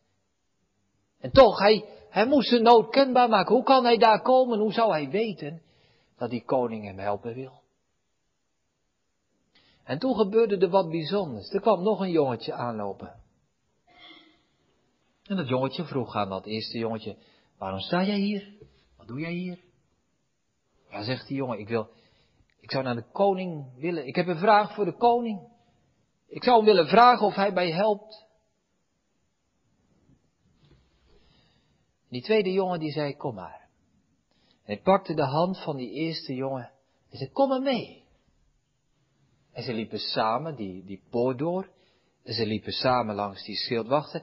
En 1.20 1.31
toch, 1.31 1.59
hij, 1.59 1.85
hij 2.11 2.27
moest 2.27 2.49
zijn 2.49 2.62
nood 2.62 2.90
kenbaar 2.90 3.29
maken. 3.29 3.55
Hoe 3.55 3.64
kan 3.64 3.85
hij 3.85 3.96
daar 3.96 4.23
komen? 4.23 4.59
Hoe 4.59 4.73
zou 4.73 4.90
hij 4.90 5.09
weten 5.09 5.62
dat 6.18 6.31
die 6.31 6.44
koning 6.44 6.85
hem 6.85 6.99
helpen 6.99 7.35
wil? 7.35 7.61
En 9.85 9.99
toen 9.99 10.14
gebeurde 10.14 10.59
er 10.59 10.70
wat 10.70 10.90
bijzonders. 10.90 11.53
Er 11.53 11.61
kwam 11.61 11.83
nog 11.83 12.01
een 12.01 12.11
jongetje 12.11 12.53
aanlopen. 12.53 13.19
En 15.30 15.36
dat 15.36 15.48
jongetje 15.48 15.84
vroeg 15.84 16.14
aan 16.14 16.28
dat 16.28 16.46
eerste 16.46 16.78
jongetje, 16.78 17.16
waarom 17.58 17.80
sta 17.80 18.04
jij 18.04 18.18
hier? 18.18 18.52
Wat 18.96 19.06
doe 19.06 19.20
jij 19.20 19.32
hier? 19.32 19.58
Ja, 20.88 21.02
zegt 21.02 21.26
die 21.26 21.36
jongen, 21.36 21.58
ik 21.58 21.68
wil, 21.68 21.90
ik 22.60 22.70
zou 22.70 22.84
naar 22.84 22.94
de 22.94 23.10
koning 23.12 23.76
willen, 23.76 24.06
ik 24.06 24.16
heb 24.16 24.26
een 24.26 24.38
vraag 24.38 24.74
voor 24.74 24.84
de 24.84 24.96
koning. 24.96 25.48
Ik 26.28 26.44
zou 26.44 26.56
hem 26.56 26.64
willen 26.64 26.86
vragen 26.86 27.26
of 27.26 27.34
hij 27.34 27.52
mij 27.52 27.70
helpt. 27.70 28.26
Die 32.08 32.22
tweede 32.22 32.52
jongen 32.52 32.78
die 32.78 32.92
zei, 32.92 33.16
kom 33.16 33.34
maar. 33.34 33.68
En 34.64 34.74
hij 34.74 34.80
pakte 34.80 35.14
de 35.14 35.26
hand 35.26 35.62
van 35.62 35.76
die 35.76 35.90
eerste 35.90 36.34
jongen 36.34 36.70
en 37.10 37.18
zei, 37.18 37.30
kom 37.30 37.48
maar 37.48 37.62
mee. 37.62 38.04
En 39.52 39.62
ze 39.62 39.72
liepen 39.72 39.98
samen 39.98 40.56
die, 40.56 40.84
die 40.84 41.02
poort 41.10 41.38
door. 41.38 41.68
En 42.24 42.34
ze 42.34 42.46
liepen 42.46 42.72
samen 42.72 43.14
langs 43.14 43.44
die 43.44 43.56
schildwachten. 43.56 44.22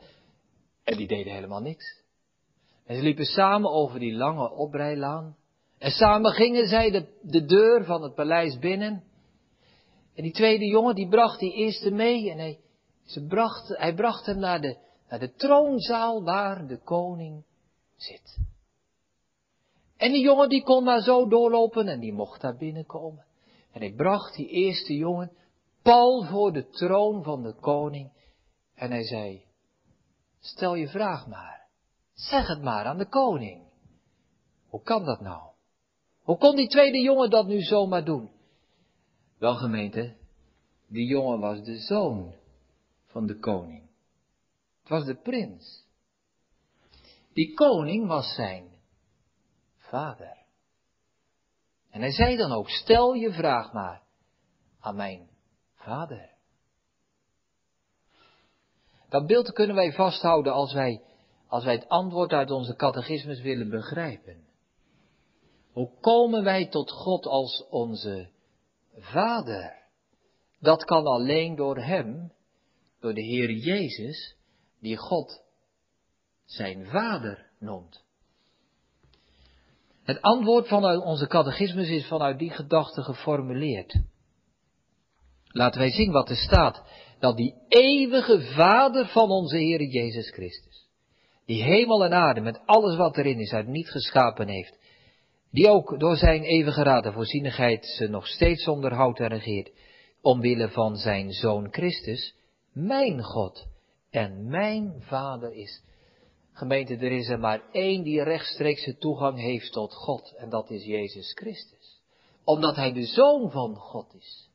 En 0.88 0.98
die 0.98 1.08
deden 1.08 1.34
helemaal 1.34 1.62
niks. 1.62 2.02
En 2.86 2.96
ze 2.96 3.02
liepen 3.02 3.26
samen 3.26 3.72
over 3.72 4.00
die 4.00 4.14
lange 4.14 4.52
oprijlaan. 4.52 5.36
En 5.78 5.92
samen 5.92 6.32
gingen 6.32 6.68
zij 6.68 6.92
de, 6.92 7.18
de 7.22 7.46
deur 7.46 7.86
van 7.86 8.04
het 8.04 8.14
paleis 8.14 8.60
binnen. 8.60 9.04
En 10.16 10.24
die 10.24 10.32
tweede 10.32 10.66
jongen, 10.66 10.96
die 10.96 11.08
bracht 11.08 11.40
die 11.40 11.54
eerste 11.54 11.92
mee. 11.92 12.32
En 12.32 12.38
hij, 12.38 12.60
ze 13.06 13.26
bracht, 13.26 13.68
hij 13.68 13.94
bracht 13.94 14.26
hem 14.26 14.40
naar 14.40 14.62
de, 14.62 14.78
naar 15.10 15.20
de 15.20 15.34
troonzaal 15.34 16.24
waar 16.24 16.68
de 16.68 16.78
koning 16.78 17.44
zit. 17.96 18.38
En 19.98 20.12
die 20.12 20.22
jongen 20.22 20.50
die 20.50 20.64
kon 20.64 20.86
daar 20.86 21.02
zo 21.02 21.28
doorlopen 21.28 21.88
en 21.88 22.00
die 22.00 22.14
mocht 22.14 22.42
daar 22.42 22.58
binnenkomen. 22.58 23.26
En 23.72 23.82
ik 23.82 23.96
bracht 23.96 24.36
die 24.36 24.48
eerste 24.48 24.94
jongen 24.94 25.32
pal 25.82 26.24
voor 26.24 26.54
de 26.54 26.70
troon 26.70 27.24
van 27.24 27.44
de 27.44 27.54
koning. 27.54 28.12
En 28.76 28.92
hij 28.92 29.04
zei, 29.04 29.47
stel 30.48 30.76
je 30.76 30.88
vraag 30.88 31.28
maar. 31.28 31.68
Zeg 32.14 32.48
het 32.48 32.62
maar 32.62 32.86
aan 32.86 32.98
de 32.98 33.10
koning. 33.10 33.68
Hoe 34.70 34.82
kan 34.82 35.06
dat 35.06 35.22
nou? 35.22 35.52
Hoe 36.22 36.38
kon 36.38 36.56
die 36.56 36.68
tweede 36.68 36.98
jongen 37.02 37.30
dat 37.30 37.48
nu 37.48 37.62
zomaar 37.62 38.06
doen? 38.06 38.32
Wel 39.38 39.56
gemeente, 39.56 40.16
die 40.88 41.08
jongen 41.08 41.40
was 41.40 41.64
de 41.64 41.78
zoon 41.78 42.34
van 43.06 43.26
de 43.26 43.40
koning. 43.40 43.90
Het 44.80 44.90
was 44.90 45.06
de 45.06 45.16
prins. 45.16 45.86
Die 47.34 47.54
koning 47.54 48.08
was 48.08 48.34
zijn 48.34 48.70
vader. 49.76 50.38
En 51.90 52.02
hij 52.02 52.12
zei 52.12 52.36
dan 52.36 52.52
ook, 52.52 52.70
stel 52.70 53.14
je 53.14 53.32
vraag 53.34 53.74
maar 53.74 54.04
aan 54.80 54.96
mijn 54.96 55.30
vader. 55.76 56.37
Dat 59.10 59.28
beeld 59.28 59.52
kunnen 59.52 59.76
wij 59.76 59.94
vasthouden 59.94 60.54
als 60.54 60.74
wij, 60.74 61.02
als 61.48 61.64
wij 61.64 61.74
het 61.74 61.90
antwoord 61.90 62.32
uit 62.32 62.52
onze 62.52 62.76
catechismus 62.76 63.42
willen 63.42 63.70
begrijpen. 63.70 64.46
Hoe 65.72 65.92
komen 66.02 66.44
wij 66.44 66.68
tot 66.68 66.92
God 66.92 67.26
als 67.26 67.66
onze 67.70 68.30
vader? 68.96 69.76
Dat 70.60 70.84
kan 70.84 71.06
alleen 71.06 71.56
door 71.56 71.78
Hem, 71.78 72.32
door 73.00 73.14
de 73.14 73.22
Heer 73.22 73.52
Jezus, 73.52 74.36
die 74.80 74.98
God 74.98 75.44
zijn 76.46 76.86
vader 76.86 77.50
noemt. 77.60 78.06
Het 80.04 80.22
antwoord 80.22 80.68
vanuit 80.68 81.04
onze 81.04 81.28
catechismus 81.28 81.90
is 81.90 82.08
vanuit 82.08 82.40
die 82.40 82.50
gedachte 82.50 83.04
geformuleerd. 83.04 83.96
Laten 85.48 85.80
wij 85.80 85.92
zien 85.92 86.12
wat 86.12 86.30
er 86.30 86.36
staat. 86.36 86.84
Dat 87.20 87.38
die 87.38 87.56
eeuwige 87.68 88.42
Vader 88.42 89.08
van 89.08 89.30
onze 89.30 89.58
Heer 89.58 89.84
Jezus 89.84 90.32
Christus, 90.32 90.88
die 91.46 91.64
hemel 91.64 92.06
en 92.06 92.14
aarde 92.14 92.42
met 92.42 92.60
alles 92.66 92.96
wat 92.96 93.18
erin 93.18 93.40
is 93.40 93.54
uit 93.54 93.68
niet 93.68 93.90
geschapen 93.90 94.48
heeft, 94.48 94.80
die 95.52 95.70
ook 95.70 96.00
door 96.00 96.16
zijn 96.16 96.44
eeuwige 96.44 96.84
raad 96.84 97.06
en 97.06 97.14
voorzienigheid 97.14 97.86
ze 97.86 98.08
nog 98.08 98.28
steeds 98.28 98.68
onderhoudt 98.68 99.20
en 99.20 99.28
regeert, 99.28 99.72
omwille 100.22 100.70
van 100.70 100.96
zijn 100.96 101.32
Zoon 101.32 101.68
Christus, 101.72 102.36
mijn 102.74 103.24
God 103.24 103.68
en 104.10 104.50
mijn 104.50 104.96
Vader 105.00 105.54
is. 105.54 105.84
Gemeente, 106.54 106.96
er 106.96 107.12
is 107.12 107.30
er 107.30 107.40
maar 107.40 107.62
één 107.72 108.04
die 108.04 108.24
rechtstreekse 108.24 108.98
toegang 108.98 109.40
heeft 109.40 109.72
tot 109.72 109.94
God 109.94 110.34
en 110.38 110.50
dat 110.50 110.70
is 110.70 110.86
Jezus 110.86 111.34
Christus. 111.34 112.02
Omdat 112.44 112.76
Hij 112.76 112.94
de 112.94 113.06
Zoon 113.06 113.52
van 113.52 113.76
God 113.76 114.14
is. 114.14 114.50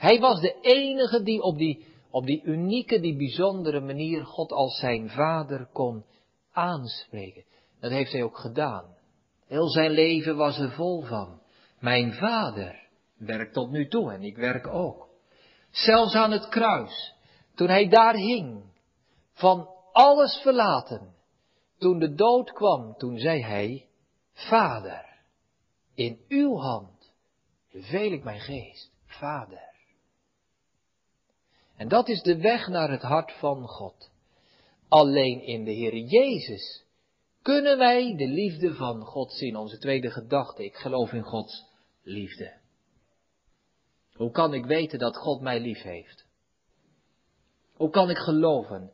Hij 0.00 0.20
was 0.20 0.40
de 0.40 0.60
enige 0.60 1.22
die 1.22 1.42
op 1.42 1.58
die, 1.58 1.84
op 2.10 2.26
die 2.26 2.42
unieke, 2.42 3.00
die 3.00 3.16
bijzondere 3.16 3.80
manier 3.80 4.24
God 4.24 4.52
als 4.52 4.78
zijn 4.78 5.10
Vader 5.10 5.68
kon 5.72 6.04
aanspreken. 6.52 7.44
Dat 7.80 7.90
heeft 7.90 8.12
Hij 8.12 8.22
ook 8.22 8.38
gedaan. 8.38 8.96
Heel 9.46 9.68
zijn 9.68 9.90
leven 9.90 10.36
was 10.36 10.58
er 10.58 10.70
vol 10.70 11.02
van. 11.02 11.40
Mijn 11.78 12.12
Vader 12.14 12.88
werkt 13.16 13.52
tot 13.52 13.70
nu 13.70 13.88
toe 13.88 14.12
en 14.12 14.22
ik 14.22 14.36
werk 14.36 14.66
ook. 14.66 15.08
Zelfs 15.70 16.14
aan 16.14 16.30
het 16.30 16.48
kruis, 16.48 17.14
toen 17.54 17.68
hij 17.68 17.88
daar 17.88 18.14
hing, 18.14 18.62
van 19.32 19.68
alles 19.92 20.40
verlaten. 20.42 21.14
Toen 21.78 21.98
de 21.98 22.14
dood 22.14 22.52
kwam, 22.52 22.94
toen 22.96 23.18
zei 23.18 23.42
hij, 23.42 23.88
Vader, 24.32 25.06
in 25.94 26.20
uw 26.28 26.56
hand 26.56 27.12
beveel 27.72 28.12
ik 28.12 28.24
mijn 28.24 28.40
geest, 28.40 28.92
Vader. 29.06 29.69
En 31.80 31.88
dat 31.88 32.08
is 32.08 32.22
de 32.22 32.36
weg 32.36 32.68
naar 32.68 32.90
het 32.90 33.02
hart 33.02 33.32
van 33.32 33.68
God. 33.68 34.10
Alleen 34.88 35.42
in 35.42 35.64
de 35.64 35.70
Heer 35.70 35.96
Jezus 35.96 36.84
kunnen 37.42 37.78
wij 37.78 38.16
de 38.16 38.26
liefde 38.26 38.74
van 38.74 39.00
God 39.02 39.32
zien. 39.32 39.56
Onze 39.56 39.78
tweede 39.78 40.10
gedachte, 40.10 40.64
ik 40.64 40.74
geloof 40.74 41.12
in 41.12 41.22
Gods 41.22 41.64
liefde. 42.02 42.58
Hoe 44.12 44.30
kan 44.30 44.54
ik 44.54 44.64
weten 44.64 44.98
dat 44.98 45.16
God 45.16 45.40
mij 45.40 45.60
lief 45.60 45.82
heeft? 45.82 46.26
Hoe 47.74 47.90
kan 47.90 48.10
ik 48.10 48.18
geloven 48.18 48.92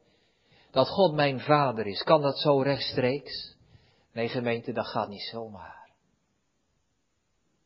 dat 0.70 0.88
God 0.88 1.14
mijn 1.14 1.40
vader 1.40 1.86
is? 1.86 2.02
Kan 2.02 2.22
dat 2.22 2.38
zo 2.38 2.60
rechtstreeks? 2.60 3.56
Nee, 4.12 4.28
gemeente, 4.28 4.72
dat 4.72 4.86
gaat 4.86 5.08
niet 5.08 5.28
zomaar. 5.32 5.90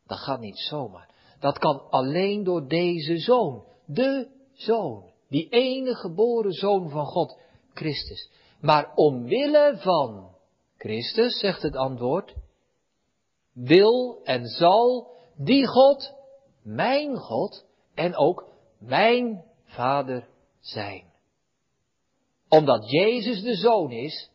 Dat 0.06 0.18
gaat 0.18 0.40
niet 0.40 0.59
zomaar. 0.59 1.09
Dat 1.40 1.59
kan 1.59 1.90
alleen 1.90 2.44
door 2.44 2.68
deze 2.68 3.18
zoon, 3.18 3.64
de 3.87 4.28
zoon, 4.52 5.10
die 5.31 5.49
enige 5.49 6.01
geboren 6.01 6.53
zoon 6.53 6.90
van 6.90 7.07
God, 7.07 7.38
Christus. 7.75 8.31
Maar 8.61 8.95
omwille 8.95 9.77
van 9.79 10.35
Christus, 10.77 11.38
zegt 11.38 11.62
het 11.62 11.77
antwoord, 11.77 12.35
wil 13.53 14.21
en 14.25 14.47
zal 14.47 15.11
die 15.37 15.66
God, 15.66 16.14
mijn 16.62 17.16
God 17.16 17.64
en 17.95 18.16
ook 18.16 18.49
mijn 18.79 19.45
Vader 19.64 20.29
zijn. 20.61 21.05
Omdat 22.49 22.90
Jezus 22.90 23.43
de 23.43 23.55
Zoon 23.55 23.90
is, 23.90 24.31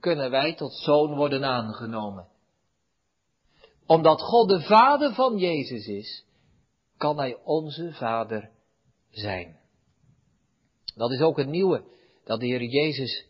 kunnen 0.00 0.30
wij 0.30 0.54
tot 0.54 0.72
Zoon 0.72 1.16
worden 1.16 1.44
aangenomen. 1.44 2.28
Omdat 3.86 4.22
God 4.22 4.48
de 4.48 4.60
Vader 4.60 5.14
van 5.14 5.38
Jezus 5.38 5.86
is, 5.86 6.24
kan 6.96 7.18
Hij 7.18 7.38
onze 7.44 7.92
Vader 7.92 8.50
zijn. 9.10 9.61
Dat 10.94 11.10
is 11.10 11.20
ook 11.20 11.36
het 11.36 11.48
nieuwe 11.48 11.84
dat 12.24 12.40
de 12.40 12.46
Heer 12.46 12.62
Jezus 12.62 13.26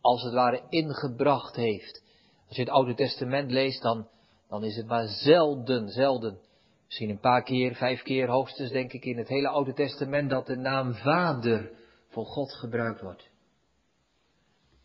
als 0.00 0.22
het 0.22 0.32
ware 0.32 0.62
ingebracht 0.68 1.56
heeft. 1.56 2.02
Als 2.46 2.56
je 2.56 2.62
het 2.62 2.72
Oude 2.72 2.94
Testament 2.94 3.50
leest, 3.50 3.82
dan, 3.82 4.08
dan 4.48 4.64
is 4.64 4.76
het 4.76 4.86
maar 4.86 5.06
zelden, 5.06 5.88
zelden, 5.88 6.38
misschien 6.84 7.10
een 7.10 7.20
paar 7.20 7.42
keer, 7.42 7.74
vijf 7.74 8.02
keer 8.02 8.28
hoogstens 8.28 8.70
denk 8.70 8.92
ik 8.92 9.04
in 9.04 9.18
het 9.18 9.28
hele 9.28 9.48
Oude 9.48 9.72
Testament, 9.72 10.30
dat 10.30 10.46
de 10.46 10.56
naam 10.56 10.94
Vader 10.94 11.70
voor 12.08 12.26
God 12.26 12.54
gebruikt 12.54 13.00
wordt. 13.00 13.28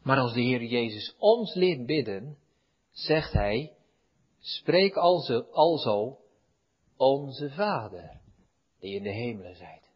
Maar 0.03 0.17
als 0.17 0.33
de 0.33 0.41
Heer 0.41 0.63
Jezus 0.63 1.15
ons 1.17 1.53
leert 1.53 1.85
bidden, 1.85 2.37
zegt 2.91 3.33
Hij, 3.33 3.73
spreek 4.39 4.95
alzo, 4.95 5.45
alzo 5.51 6.17
onze 6.97 7.49
Vader, 7.49 8.21
die 8.79 8.95
in 8.95 9.03
de 9.03 9.13
hemelen 9.13 9.55
zijt. 9.55 9.88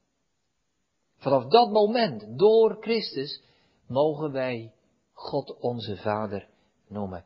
Vanaf 1.23 1.45
dat 1.45 1.71
moment, 1.71 2.37
door 2.37 2.77
Christus, 2.79 3.41
mogen 3.87 4.31
wij 4.31 4.73
God 5.13 5.59
onze 5.59 5.97
Vader 5.97 6.47
noemen. 6.87 7.25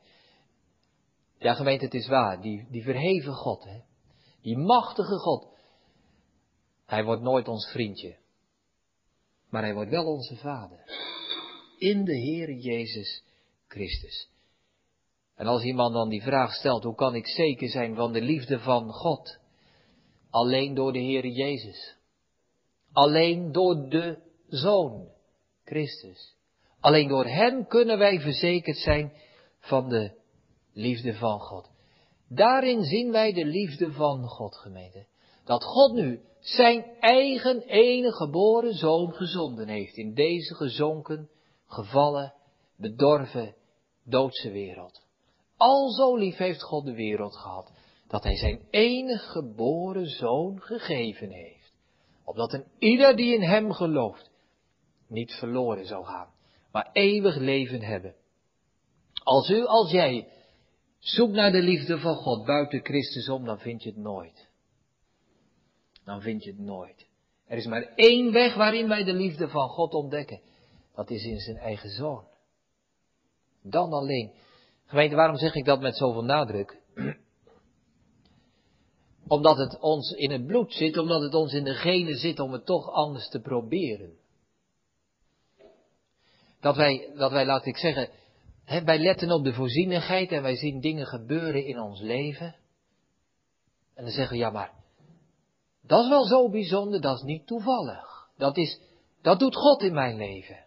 Ja, 1.38 1.54
gemeente, 1.54 1.86
het 1.86 1.94
is 1.94 2.08
waar. 2.08 2.42
Die, 2.42 2.68
die 2.70 2.84
verheven 2.84 3.34
God, 3.34 3.64
hè? 3.64 3.80
die 4.42 4.58
machtige 4.58 5.18
God. 5.18 5.48
Hij 6.86 7.04
wordt 7.04 7.22
nooit 7.22 7.48
ons 7.48 7.68
vriendje. 7.68 8.18
Maar 9.50 9.62
hij 9.62 9.74
wordt 9.74 9.92
wel 9.92 10.06
onze 10.06 10.36
Vader. 10.36 10.84
In 11.78 12.04
de 12.04 12.20
Heere 12.20 12.60
Jezus 12.60 13.24
Christus. 13.68 14.30
En 15.36 15.48
als 15.48 15.64
iemand 15.64 15.94
dan 15.94 16.10
die 16.10 16.22
vraag 16.22 16.54
stelt, 16.54 16.84
hoe 16.84 16.96
kan 16.96 17.16
ik 17.16 17.28
zeker 17.28 17.70
zijn 17.70 17.96
van 17.96 18.14
de 18.14 18.22
liefde 18.22 18.60
van 18.60 18.92
God? 18.92 19.40
Alleen 20.30 20.74
door 20.74 20.94
de 20.94 21.00
Heere 21.00 21.32
Jezus. 21.32 21.97
Alleen 22.98 23.52
door 23.52 23.90
de 23.90 24.18
Zoon, 24.48 25.08
Christus. 25.66 26.36
Alleen 26.80 27.08
door 27.08 27.26
Hem 27.26 27.68
kunnen 27.68 27.98
wij 27.98 28.20
verzekerd 28.20 28.78
zijn 28.78 29.14
van 29.60 29.90
de 29.90 30.12
liefde 30.74 31.14
van 31.14 31.40
God. 31.40 31.70
Daarin 32.30 32.84
zien 32.84 33.12
wij 33.12 33.34
de 33.34 33.46
liefde 33.46 33.92
van 33.92 34.28
God, 34.28 34.56
gemeente. 34.56 35.06
Dat 35.46 35.64
God 35.64 35.94
nu 35.94 36.22
zijn 36.40 36.86
eigen 37.00 37.62
enige 37.62 38.16
geboren 38.18 38.74
zoon 38.74 39.14
gezonden 39.14 39.68
heeft 39.68 39.98
in 39.98 40.14
deze 40.14 40.56
gezonken, 40.56 41.30
gevallen, 41.66 42.34
bedorven, 42.78 43.56
doodse 44.04 44.52
wereld. 44.52 45.02
Al 45.58 45.92
zo 45.92 46.16
lief 46.16 46.38
heeft 46.38 46.64
God 46.64 46.86
de 46.86 46.94
wereld 46.94 47.36
gehad, 47.36 47.72
dat 48.08 48.24
hij 48.24 48.36
zijn 48.36 48.68
enige 48.70 49.28
geboren 49.28 50.08
zoon 50.08 50.62
gegeven 50.62 51.30
heeft. 51.30 51.57
Opdat 52.28 52.54
een 52.54 52.66
ieder 52.78 53.16
die 53.16 53.34
in 53.34 53.42
hem 53.42 53.74
gelooft, 53.74 54.32
niet 55.08 55.32
verloren 55.34 55.86
zou 55.86 56.06
gaan, 56.06 56.34
maar 56.72 56.90
eeuwig 56.92 57.36
leven 57.36 57.82
hebben. 57.82 58.16
Als 59.24 59.50
u, 59.50 59.66
als 59.66 59.92
jij, 59.92 60.28
zoekt 61.00 61.34
naar 61.34 61.52
de 61.52 61.62
liefde 61.62 62.00
van 62.00 62.16
God 62.16 62.46
buiten 62.46 62.84
Christus 62.84 63.30
om, 63.30 63.46
dan 63.46 63.60
vind 63.60 63.84
je 63.84 63.90
het 63.90 63.98
nooit. 63.98 64.50
Dan 66.04 66.22
vind 66.22 66.44
je 66.44 66.50
het 66.50 66.60
nooit. 66.60 67.08
Er 67.46 67.58
is 67.58 67.66
maar 67.66 67.84
één 67.96 68.32
weg 68.32 68.56
waarin 68.56 68.88
wij 68.88 69.04
de 69.04 69.14
liefde 69.14 69.48
van 69.48 69.70
God 69.70 69.94
ontdekken. 69.94 70.42
Dat 70.96 71.10
is 71.10 71.24
in 71.24 71.40
zijn 71.40 71.58
eigen 71.58 71.90
zoon. 71.90 72.28
Dan 73.64 73.92
alleen. 73.92 74.32
Gemeente, 74.86 75.16
waarom 75.16 75.38
zeg 75.38 75.56
ik 75.56 75.66
dat 75.66 75.82
met 75.82 75.98
zoveel 75.98 76.24
nadruk? 76.24 76.82
Omdat 79.28 79.58
het 79.58 79.80
ons 79.80 80.12
in 80.12 80.32
het 80.32 80.46
bloed 80.46 80.74
zit, 80.74 80.98
omdat 80.98 81.22
het 81.22 81.34
ons 81.34 81.54
in 81.54 81.64
de 81.64 81.74
genen 81.74 82.16
zit 82.16 82.40
om 82.40 82.52
het 82.52 82.66
toch 82.66 82.92
anders 82.92 83.30
te 83.30 83.40
proberen. 83.40 84.18
Dat 86.60 86.76
wij, 86.76 87.12
dat 87.16 87.32
wij, 87.32 87.46
laat 87.46 87.66
ik 87.66 87.78
zeggen, 87.78 88.10
hè, 88.64 88.84
wij 88.84 89.00
letten 89.00 89.32
op 89.32 89.44
de 89.44 89.54
voorzienigheid 89.54 90.32
en 90.32 90.42
wij 90.42 90.56
zien 90.56 90.82
dingen 90.82 91.06
gebeuren 91.06 91.66
in 91.66 91.80
ons 91.80 92.00
leven. 92.00 92.56
En 93.94 94.04
dan 94.04 94.14
zeggen 94.14 94.34
we, 94.38 94.44
ja 94.44 94.50
maar, 94.50 94.74
dat 95.82 96.04
is 96.04 96.10
wel 96.10 96.26
zo 96.26 96.50
bijzonder, 96.50 97.02
dat 97.02 97.18
is 97.18 97.24
niet 97.24 97.48
toevallig. 97.48 98.30
Dat 98.38 98.58
is, 98.58 98.80
dat 99.22 99.40
doet 99.40 99.56
God 99.56 99.82
in 99.82 99.94
mijn 99.94 100.18
leven. 100.18 100.66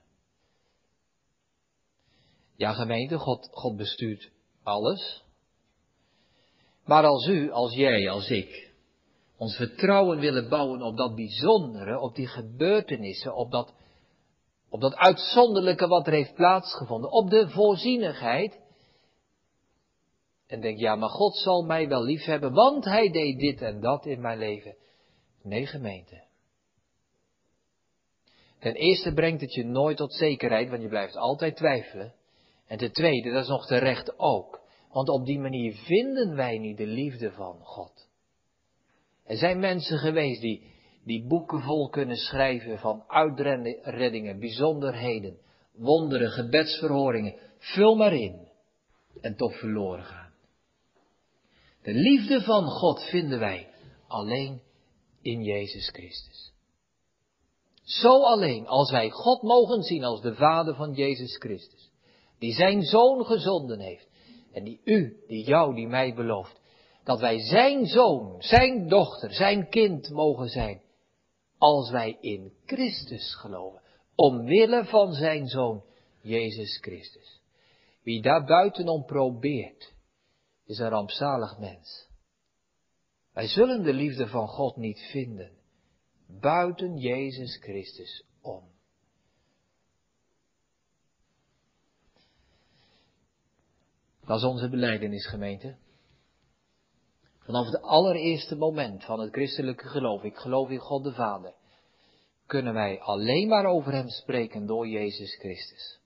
Ja 2.56 2.72
gemeente, 2.72 3.18
God, 3.18 3.48
God 3.50 3.76
bestuurt 3.76 4.30
alles. 4.62 5.24
Maar 6.90 7.04
als 7.04 7.26
u, 7.26 7.50
als 7.50 7.74
jij, 7.74 8.10
als 8.10 8.30
ik, 8.30 8.70
ons 9.36 9.56
vertrouwen 9.56 10.18
willen 10.18 10.48
bouwen 10.48 10.82
op 10.82 10.96
dat 10.96 11.14
bijzondere, 11.14 12.00
op 12.00 12.14
die 12.14 12.26
gebeurtenissen, 12.26 13.34
op 13.34 13.50
dat 13.50 13.74
op 14.68 14.80
dat 14.80 14.94
uitzonderlijke 14.94 15.86
wat 15.86 16.06
er 16.06 16.12
heeft 16.12 16.34
plaatsgevonden, 16.34 17.10
op 17.10 17.30
de 17.30 17.48
voorzienigheid. 17.48 18.60
En 20.46 20.60
denk, 20.60 20.78
ja, 20.78 20.96
maar 20.96 21.08
God 21.08 21.36
zal 21.36 21.62
mij 21.62 21.88
wel 21.88 22.02
lief 22.02 22.24
hebben, 22.24 22.52
want 22.52 22.84
Hij 22.84 23.10
deed 23.10 23.38
dit 23.38 23.62
en 23.62 23.80
dat 23.80 24.06
in 24.06 24.20
mijn 24.20 24.38
leven. 24.38 24.76
Nee, 25.42 25.66
gemeente. 25.66 26.22
Ten 28.58 28.74
eerste 28.74 29.12
brengt 29.12 29.40
het 29.40 29.54
je 29.54 29.64
nooit 29.64 29.96
tot 29.96 30.14
zekerheid, 30.14 30.68
want 30.70 30.82
je 30.82 30.88
blijft 30.88 31.16
altijd 31.16 31.56
twijfelen. 31.56 32.14
En 32.66 32.78
ten 32.78 32.92
tweede, 32.92 33.32
dat 33.32 33.42
is 33.42 33.48
nog 33.48 33.66
terecht 33.66 34.18
ook. 34.18 34.59
Want 34.92 35.08
op 35.08 35.26
die 35.26 35.38
manier 35.38 35.74
vinden 35.74 36.36
wij 36.36 36.58
niet 36.58 36.76
de 36.76 36.86
liefde 36.86 37.32
van 37.32 37.58
God. 37.62 38.08
Er 39.24 39.36
zijn 39.36 39.58
mensen 39.58 39.98
geweest 39.98 40.40
die, 40.40 40.62
die 41.04 41.26
boeken 41.26 41.60
vol 41.60 41.88
kunnen 41.88 42.16
schrijven 42.16 42.78
van 42.78 43.04
uitreddingen, 43.06 44.38
bijzonderheden, 44.38 45.38
wonderen, 45.72 46.30
gebedsverhoringen. 46.30 47.34
Vul 47.58 47.94
maar 47.94 48.14
in. 48.14 48.48
En 49.20 49.36
toch 49.36 49.58
verloren 49.58 50.04
gaan. 50.04 50.32
De 51.82 51.92
liefde 51.92 52.40
van 52.40 52.64
God 52.64 53.02
vinden 53.02 53.38
wij 53.38 53.68
alleen 54.06 54.62
in 55.22 55.42
Jezus 55.42 55.88
Christus. 55.88 56.52
Zo 57.82 58.22
alleen 58.22 58.66
als 58.66 58.90
wij 58.90 59.10
God 59.10 59.42
mogen 59.42 59.82
zien 59.82 60.04
als 60.04 60.20
de 60.20 60.34
Vader 60.34 60.74
van 60.74 60.92
Jezus 60.92 61.36
Christus, 61.36 61.90
die 62.38 62.52
zijn 62.52 62.82
Zoon 62.82 63.24
gezonden 63.24 63.80
heeft, 63.80 64.09
en 64.52 64.64
die 64.64 64.80
u, 64.84 65.24
die 65.26 65.44
jou, 65.44 65.74
die 65.74 65.86
mij 65.86 66.14
belooft, 66.14 66.60
dat 67.04 67.20
wij 67.20 67.38
zijn 67.38 67.86
Zoon, 67.86 68.42
zijn 68.42 68.88
dochter, 68.88 69.32
zijn 69.32 69.68
kind 69.68 70.10
mogen 70.10 70.48
zijn, 70.48 70.82
als 71.58 71.90
wij 71.90 72.16
in 72.20 72.52
Christus 72.66 73.34
geloven, 73.34 73.82
omwille 74.14 74.84
van 74.84 75.12
zijn 75.12 75.46
Zoon, 75.46 75.84
Jezus 76.22 76.78
Christus. 76.80 77.40
Wie 78.02 78.22
daar 78.22 78.44
buitenom 78.44 79.04
probeert, 79.04 79.94
is 80.66 80.78
een 80.78 80.88
rampzalig 80.88 81.58
mens. 81.58 82.08
Wij 83.32 83.46
zullen 83.46 83.82
de 83.82 83.92
liefde 83.92 84.26
van 84.26 84.48
God 84.48 84.76
niet 84.76 85.00
vinden 85.10 85.58
buiten 86.40 86.96
Jezus 86.96 87.56
Christus 87.56 88.24
om. 88.42 88.69
Dat 94.30 94.38
is 94.38 94.44
onze 94.44 94.68
beleidenisgemeente. 94.68 95.76
Vanaf 97.38 97.66
het 97.66 97.82
allereerste 97.82 98.56
moment 98.56 99.04
van 99.04 99.20
het 99.20 99.32
christelijke 99.32 99.88
geloof, 99.88 100.22
ik 100.22 100.36
geloof 100.36 100.70
in 100.70 100.78
God 100.78 101.04
de 101.04 101.12
Vader, 101.12 101.54
kunnen 102.46 102.74
wij 102.74 103.00
alleen 103.00 103.48
maar 103.48 103.64
over 103.64 103.92
Hem 103.92 104.08
spreken 104.08 104.66
door 104.66 104.88
Jezus 104.88 105.36
Christus. 105.36 106.00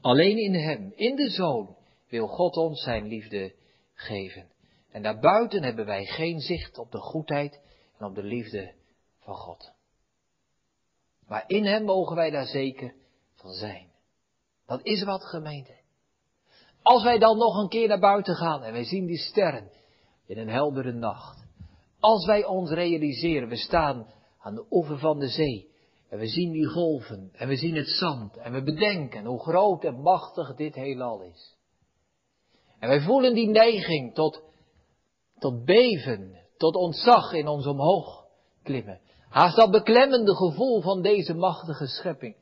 Alleen 0.00 0.38
in 0.38 0.54
Hem, 0.54 0.92
in 0.94 1.16
de 1.16 1.30
Zoon, 1.30 1.76
wil 2.08 2.26
God 2.26 2.56
ons 2.56 2.82
Zijn 2.82 3.06
liefde 3.06 3.54
geven. 3.94 4.50
En 4.90 5.02
daarbuiten 5.02 5.62
hebben 5.62 5.86
wij 5.86 6.04
geen 6.04 6.40
zicht 6.40 6.78
op 6.78 6.90
de 6.90 7.00
goedheid 7.00 7.60
en 7.98 8.06
op 8.06 8.14
de 8.14 8.22
liefde 8.22 8.74
van 9.18 9.34
God. 9.34 9.72
Maar 11.26 11.44
in 11.46 11.64
Hem 11.64 11.84
mogen 11.84 12.16
wij 12.16 12.30
daar 12.30 12.46
zeker 12.46 12.94
van 13.34 13.52
zijn. 13.52 13.90
Dat 14.66 14.80
is 14.82 15.02
wat 15.02 15.24
gemeente. 15.24 15.80
Als 16.82 17.02
wij 17.02 17.18
dan 17.18 17.38
nog 17.38 17.56
een 17.56 17.68
keer 17.68 17.88
naar 17.88 17.98
buiten 17.98 18.34
gaan 18.34 18.62
en 18.62 18.72
wij 18.72 18.84
zien 18.84 19.06
die 19.06 19.18
sterren 19.18 19.70
in 20.26 20.38
een 20.38 20.48
heldere 20.48 20.92
nacht. 20.92 21.44
Als 22.00 22.26
wij 22.26 22.44
ons 22.44 22.70
realiseren, 22.70 23.48
we 23.48 23.56
staan 23.56 24.06
aan 24.40 24.54
de 24.54 24.66
oever 24.70 24.98
van 24.98 25.18
de 25.18 25.28
zee 25.28 25.70
en 26.08 26.18
we 26.18 26.26
zien 26.26 26.52
die 26.52 26.66
golven 26.66 27.30
en 27.32 27.48
we 27.48 27.56
zien 27.56 27.76
het 27.76 27.88
zand 27.88 28.36
en 28.36 28.52
we 28.52 28.62
bedenken 28.62 29.24
hoe 29.24 29.40
groot 29.40 29.84
en 29.84 30.00
machtig 30.00 30.54
dit 30.54 30.74
heelal 30.74 31.20
is. 31.20 31.56
En 32.78 32.88
wij 32.88 33.00
voelen 33.00 33.34
die 33.34 33.48
neiging 33.48 34.14
tot, 34.14 34.42
tot 35.38 35.64
beven, 35.64 36.38
tot 36.56 36.74
ontzag 36.74 37.32
in 37.32 37.48
ons 37.48 37.66
omhoog 37.66 38.24
klimmen. 38.62 39.00
Haast 39.28 39.56
dat 39.56 39.70
beklemmende 39.70 40.34
gevoel 40.36 40.80
van 40.80 41.02
deze 41.02 41.34
machtige 41.34 41.86
schepping. 41.86 42.36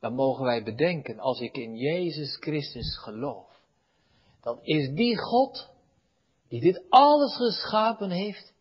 Dan 0.00 0.14
mogen 0.14 0.44
wij 0.44 0.62
bedenken, 0.62 1.18
als 1.18 1.40
ik 1.40 1.56
in 1.56 1.76
Jezus 1.76 2.36
Christus 2.36 2.98
geloof, 2.98 3.60
dan 4.40 4.62
is 4.62 4.94
die 4.94 5.18
God 5.18 5.74
die 6.48 6.60
dit 6.60 6.84
alles 6.88 7.36
geschapen 7.36 8.10
heeft, 8.10 8.54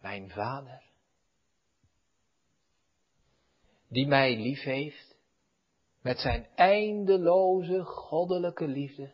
mijn 0.00 0.30
Vader, 0.30 0.82
die 3.88 4.06
mij 4.06 4.36
lief 4.36 4.62
heeft 4.62 5.16
met 6.00 6.18
zijn 6.18 6.48
eindeloze 6.54 7.84
goddelijke 7.84 8.66
liefde. 8.66 9.12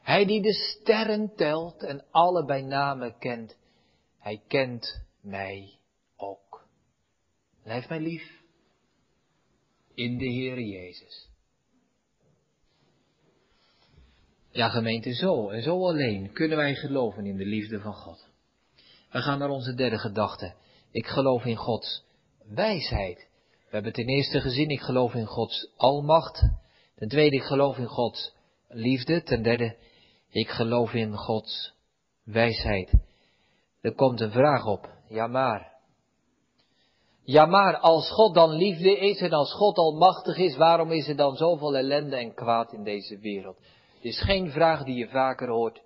Hij 0.00 0.24
die 0.24 0.42
de 0.42 0.52
sterren 0.52 1.34
telt 1.34 1.82
en 1.82 2.04
alle 2.10 2.44
bij 2.44 2.62
name 2.62 3.18
kent, 3.18 3.56
hij 4.18 4.42
kent 4.46 5.02
mij 5.20 5.77
heeft 7.74 7.88
mij 7.88 8.00
lief 8.00 8.42
in 9.94 10.18
de 10.18 10.26
Heer 10.26 10.60
Jezus. 10.60 11.28
Ja, 14.50 14.68
gemeente, 14.68 15.14
zo 15.14 15.48
en 15.48 15.62
zo 15.62 15.86
alleen 15.86 16.32
kunnen 16.32 16.56
wij 16.56 16.74
geloven 16.74 17.26
in 17.26 17.36
de 17.36 17.44
liefde 17.44 17.80
van 17.80 17.94
God. 17.94 18.28
We 19.10 19.20
gaan 19.20 19.38
naar 19.38 19.48
onze 19.48 19.74
derde 19.74 19.98
gedachte. 19.98 20.54
Ik 20.90 21.06
geloof 21.06 21.44
in 21.44 21.56
Gods 21.56 22.04
wijsheid. 22.44 23.28
We 23.50 23.74
hebben 23.74 23.92
ten 23.92 24.06
eerste 24.06 24.40
gezien, 24.40 24.70
ik 24.70 24.80
geloof 24.80 25.14
in 25.14 25.26
Gods 25.26 25.72
almacht. 25.76 26.42
Ten 26.94 27.08
tweede, 27.08 27.36
ik 27.36 27.42
geloof 27.42 27.76
in 27.76 27.86
Gods 27.86 28.34
liefde. 28.68 29.22
Ten 29.22 29.42
derde, 29.42 29.76
ik 30.30 30.48
geloof 30.48 30.92
in 30.92 31.16
Gods 31.16 31.74
wijsheid. 32.24 32.92
Er 33.80 33.94
komt 33.94 34.20
een 34.20 34.30
vraag 34.30 34.66
op. 34.66 34.92
Ja 35.08 35.26
maar. 35.26 35.77
Ja 37.30 37.46
maar, 37.46 37.78
als 37.78 38.10
God 38.10 38.34
dan 38.34 38.50
liefde 38.50 38.98
is 38.98 39.20
en 39.20 39.32
als 39.32 39.52
God 39.52 39.78
almachtig 39.78 40.36
is, 40.36 40.56
waarom 40.56 40.92
is 40.92 41.08
er 41.08 41.16
dan 41.16 41.36
zoveel 41.36 41.76
ellende 41.76 42.16
en 42.16 42.34
kwaad 42.34 42.72
in 42.72 42.84
deze 42.84 43.18
wereld? 43.18 43.56
Het 43.94 44.04
is 44.04 44.20
geen 44.20 44.50
vraag 44.50 44.84
die 44.84 44.94
je 44.94 45.08
vaker 45.08 45.48
hoort, 45.48 45.82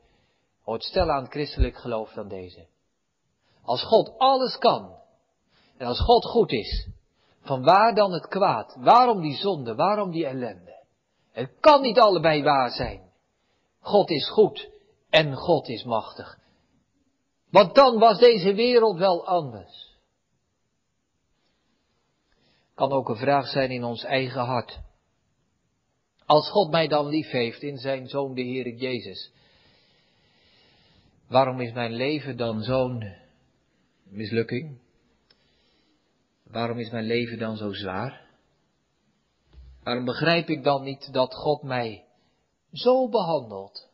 hoort 0.64 0.84
stellen 0.84 1.14
aan 1.14 1.30
christelijk 1.30 1.76
geloof 1.76 2.12
dan 2.12 2.28
deze. 2.28 2.66
Als 3.62 3.84
God 3.84 4.18
alles 4.18 4.58
kan, 4.58 4.94
en 5.76 5.86
als 5.86 6.00
God 6.00 6.24
goed 6.24 6.52
is, 6.52 6.88
van 7.40 7.62
waar 7.62 7.94
dan 7.94 8.12
het 8.12 8.26
kwaad? 8.26 8.76
Waarom 8.78 9.20
die 9.20 9.36
zonde? 9.36 9.74
Waarom 9.74 10.10
die 10.10 10.26
ellende? 10.26 10.84
Het 11.32 11.50
kan 11.60 11.80
niet 11.82 11.98
allebei 11.98 12.42
waar 12.42 12.70
zijn. 12.70 13.00
God 13.80 14.10
is 14.10 14.30
goed 14.30 14.70
en 15.10 15.34
God 15.34 15.68
is 15.68 15.84
machtig. 15.84 16.38
Want 17.50 17.74
dan 17.74 17.98
was 17.98 18.18
deze 18.18 18.54
wereld 18.54 18.98
wel 18.98 19.26
anders. 19.26 19.91
Kan 22.82 22.92
ook 22.92 23.08
een 23.08 23.16
vraag 23.16 23.46
zijn 23.46 23.70
in 23.70 23.84
ons 23.84 24.04
eigen 24.04 24.44
hart. 24.44 24.80
Als 26.26 26.50
God 26.50 26.70
mij 26.70 26.88
dan 26.88 27.06
lief 27.06 27.30
heeft 27.30 27.62
in 27.62 27.78
zijn 27.78 28.08
Zoon 28.08 28.34
de 28.34 28.42
Heer 28.42 28.74
Jezus, 28.74 29.32
waarom 31.28 31.60
is 31.60 31.72
mijn 31.72 31.92
leven 31.92 32.36
dan 32.36 32.62
zo'n 32.62 33.14
mislukking? 34.04 34.78
Waarom 36.44 36.78
is 36.78 36.90
mijn 36.90 37.04
leven 37.04 37.38
dan 37.38 37.56
zo 37.56 37.72
zwaar? 37.72 38.20
Waarom 39.82 40.04
begrijp 40.04 40.48
ik 40.48 40.64
dan 40.64 40.82
niet 40.82 41.12
dat 41.12 41.34
God 41.34 41.62
mij 41.62 42.04
zo 42.72 43.08
behandelt? 43.08 43.88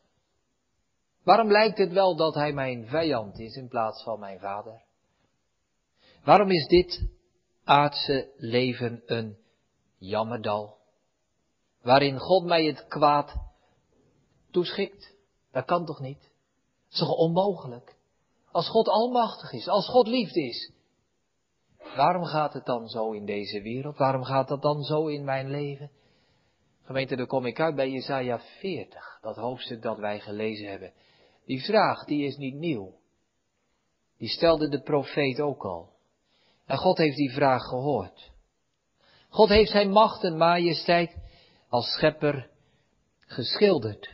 Waarom 1.23 1.51
lijkt 1.51 1.77
het 1.77 1.91
wel 1.91 2.15
dat 2.15 2.35
hij 2.35 2.53
mijn 2.53 2.87
vijand 2.87 3.39
is 3.39 3.55
in 3.55 3.67
plaats 3.67 4.03
van 4.03 4.19
mijn 4.19 4.39
vader? 4.39 4.81
Waarom 6.23 6.49
is 6.51 6.67
dit 6.67 7.18
aardse 7.69 8.33
leven 8.37 9.01
een 9.05 9.37
jammerdal? 9.97 10.79
waarin 11.81 12.19
God 12.19 12.43
mij 12.43 12.65
het 12.65 12.87
kwaad 12.87 13.35
toeschikt. 14.51 15.15
Dat 15.51 15.65
kan 15.65 15.85
toch 15.85 15.99
niet? 15.99 16.21
Dat 16.21 16.91
is 16.91 16.99
toch 16.99 17.15
onmogelijk? 17.15 17.97
Als 18.51 18.69
God 18.69 18.87
almachtig 18.87 19.51
is, 19.51 19.67
als 19.67 19.89
God 19.89 20.07
liefde 20.07 20.41
is. 20.41 20.71
Waarom 21.95 22.23
gaat 22.23 22.53
het 22.53 22.65
dan 22.65 22.87
zo 22.87 23.11
in 23.11 23.25
deze 23.25 23.61
wereld? 23.61 23.97
Waarom 23.97 24.23
gaat 24.23 24.47
dat 24.47 24.61
dan 24.61 24.83
zo 24.83 25.07
in 25.07 25.23
mijn 25.23 25.49
leven? 25.49 25.91
Gemeente, 26.83 27.15
dan 27.15 27.27
kom 27.27 27.45
ik 27.45 27.59
uit 27.59 27.75
bij 27.75 27.89
Jesaja 27.89 28.39
40, 28.39 29.19
dat 29.21 29.35
hoofdstuk 29.35 29.81
dat 29.81 29.97
wij 29.97 30.19
gelezen 30.19 30.69
hebben. 30.69 30.93
Die 31.45 31.63
vraag, 31.63 32.05
die 32.05 32.25
is 32.25 32.37
niet 32.37 32.55
nieuw. 32.55 32.93
Die 34.17 34.29
stelde 34.29 34.69
de 34.69 34.81
profeet 34.81 35.39
ook 35.39 35.65
al. 35.65 35.93
En 36.69 36.77
God 36.77 36.97
heeft 36.97 37.17
die 37.17 37.31
vraag 37.31 37.63
gehoord. 37.63 38.31
God 39.29 39.49
heeft 39.49 39.71
zijn 39.71 39.89
macht 39.89 40.23
en 40.23 40.37
majesteit 40.37 41.15
als 41.69 41.91
schepper 41.91 42.49
geschilderd. 43.19 44.09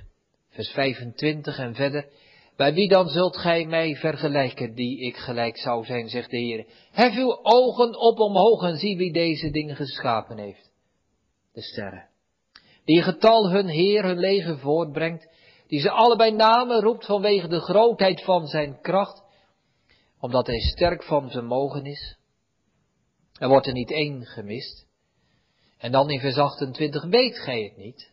Vers 0.50 0.70
25 0.70 1.58
en 1.58 1.76
verder. 1.76 2.08
Bij 2.56 2.74
wie 2.74 2.88
dan 2.88 3.08
zult 3.08 3.38
gij 3.38 3.66
mij 3.66 3.96
vergelijken, 3.96 4.76
die 4.76 5.00
ik 5.00 5.16
gelijk 5.18 5.58
zou 5.58 5.86
zijn, 5.86 6.10
zegt 6.10 6.30
de 6.30 6.38
Heer. 6.38 6.66
Hef 6.92 7.16
uw 7.16 7.40
ogen 7.44 8.00
op 8.00 8.20
omhoog 8.20 8.64
en 8.64 8.78
zie 8.78 8.98
wie 8.98 9.14
deze 9.14 9.50
dingen 9.50 9.76
geschapen 9.76 10.38
heeft. 10.38 10.72
De 11.54 11.62
sterren. 11.62 12.08
Die 12.86 13.02
getal 13.02 13.50
hun 13.50 13.68
Heer, 13.68 14.04
hun 14.04 14.20
leger 14.20 14.60
voortbrengt, 14.60 15.30
die 15.68 15.80
ze 15.80 15.92
allebei 15.92 16.32
namen 16.32 16.82
roept 16.82 17.06
vanwege 17.06 17.48
de 17.48 17.60
grootheid 17.60 18.24
van 18.24 18.48
zijn 18.48 18.82
kracht, 18.82 19.24
omdat 20.20 20.48
hij 20.48 20.60
sterk 20.60 21.04
van 21.04 21.30
vermogen 21.30 21.86
is. 21.86 22.18
Er 23.40 23.48
wordt 23.48 23.68
er 23.68 23.74
niet 23.74 23.92
één 23.92 24.26
gemist. 24.26 24.86
En 25.78 25.92
dan 25.92 26.10
in 26.10 26.20
vers 26.20 26.38
28, 26.38 27.04
weet 27.04 27.38
gij 27.38 27.62
het 27.62 27.78
niet? 27.78 28.12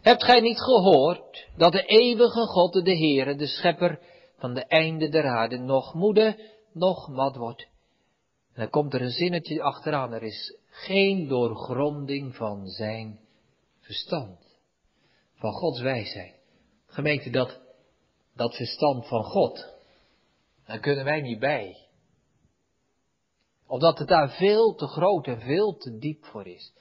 Hebt 0.00 0.24
gij 0.24 0.40
niet 0.40 0.60
gehoord 0.60 1.48
dat 1.56 1.72
de 1.72 1.82
eeuwige 1.82 2.46
God, 2.46 2.72
de 2.72 2.96
Heere, 2.96 3.34
de 3.34 3.46
schepper 3.46 4.00
van 4.36 4.54
de 4.54 4.64
einde 4.64 5.08
der 5.08 5.26
aarde, 5.26 5.58
nog 5.58 5.94
moede, 5.94 6.36
nog 6.72 7.08
mat 7.08 7.36
wordt? 7.36 7.68
En 8.54 8.60
dan 8.60 8.70
komt 8.70 8.94
er 8.94 9.02
een 9.02 9.10
zinnetje 9.10 9.62
achteraan, 9.62 10.12
er 10.12 10.22
is 10.22 10.56
geen 10.70 11.28
doorgronding 11.28 12.36
van 12.36 12.66
zijn 12.66 13.20
verstand, 13.80 14.58
van 15.34 15.52
Gods 15.52 15.80
wijsheid. 15.80 16.34
Gemeente, 16.86 17.30
dat, 17.30 17.60
dat 18.34 18.56
verstand 18.56 19.08
van 19.08 19.24
God. 19.24 19.74
Daar 20.66 20.80
kunnen 20.80 21.04
wij 21.04 21.20
niet 21.20 21.38
bij. 21.38 21.76
Omdat 23.70 23.98
het 23.98 24.08
daar 24.08 24.30
veel 24.30 24.74
te 24.74 24.86
groot 24.86 25.26
en 25.26 25.40
veel 25.40 25.76
te 25.76 25.98
diep 25.98 26.24
voor 26.24 26.46
is. 26.46 26.72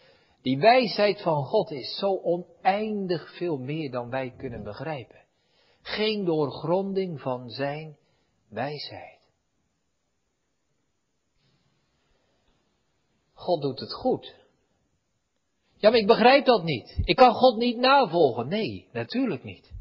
Die 0.42 0.60
wijsheid 0.60 1.22
van 1.22 1.46
God 1.46 1.72
is 1.72 1.98
zo 1.98 2.20
oneindig 2.22 3.36
veel 3.38 3.58
meer 3.58 3.92
dan 3.92 4.10
wij 4.10 4.34
kunnen 4.38 4.64
begrijpen. 4.64 5.26
Geen 5.82 6.26
doorgronding 6.26 7.22
van 7.22 7.50
zijn 7.50 7.98
wijsheid. 8.48 9.20
God 13.34 13.62
doet 13.62 13.80
het 13.80 13.94
goed. 13.94 14.36
Ja, 15.76 15.90
maar 15.90 16.00
ik 16.00 16.08
begrijp 16.08 16.46
dat 16.46 16.64
niet. 16.64 17.00
Ik 17.04 17.16
kan 17.16 17.34
God 17.34 17.58
niet 17.58 17.78
navolgen. 17.78 18.48
Nee, 18.48 18.88
natuurlijk 18.92 19.44
niet. 19.44 19.72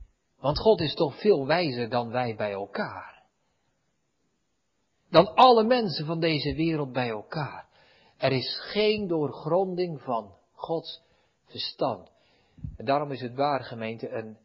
Want 0.41 0.59
God 0.59 0.81
is 0.81 0.95
toch 0.95 1.21
veel 1.21 1.47
wijzer 1.47 1.89
dan 1.89 2.11
wij 2.11 2.35
bij 2.37 2.53
elkaar. 2.53 3.18
Dan 5.11 5.35
alle 5.35 5.65
mensen 5.65 6.07
van 6.07 6.21
deze 6.21 6.55
wereld 6.55 6.93
bij 6.93 7.09
elkaar. 7.09 7.67
Er 8.17 8.33
is 8.33 8.59
geen 8.61 9.07
doorgronding 9.07 10.01
van 10.01 10.35
Gods 10.53 11.03
verstand. 11.45 12.11
En 12.77 12.85
daarom 12.85 13.13
is 13.13 13.21
het 13.21 13.35
waar, 13.35 13.61
gemeente, 13.65 14.11
een, 14.11 14.39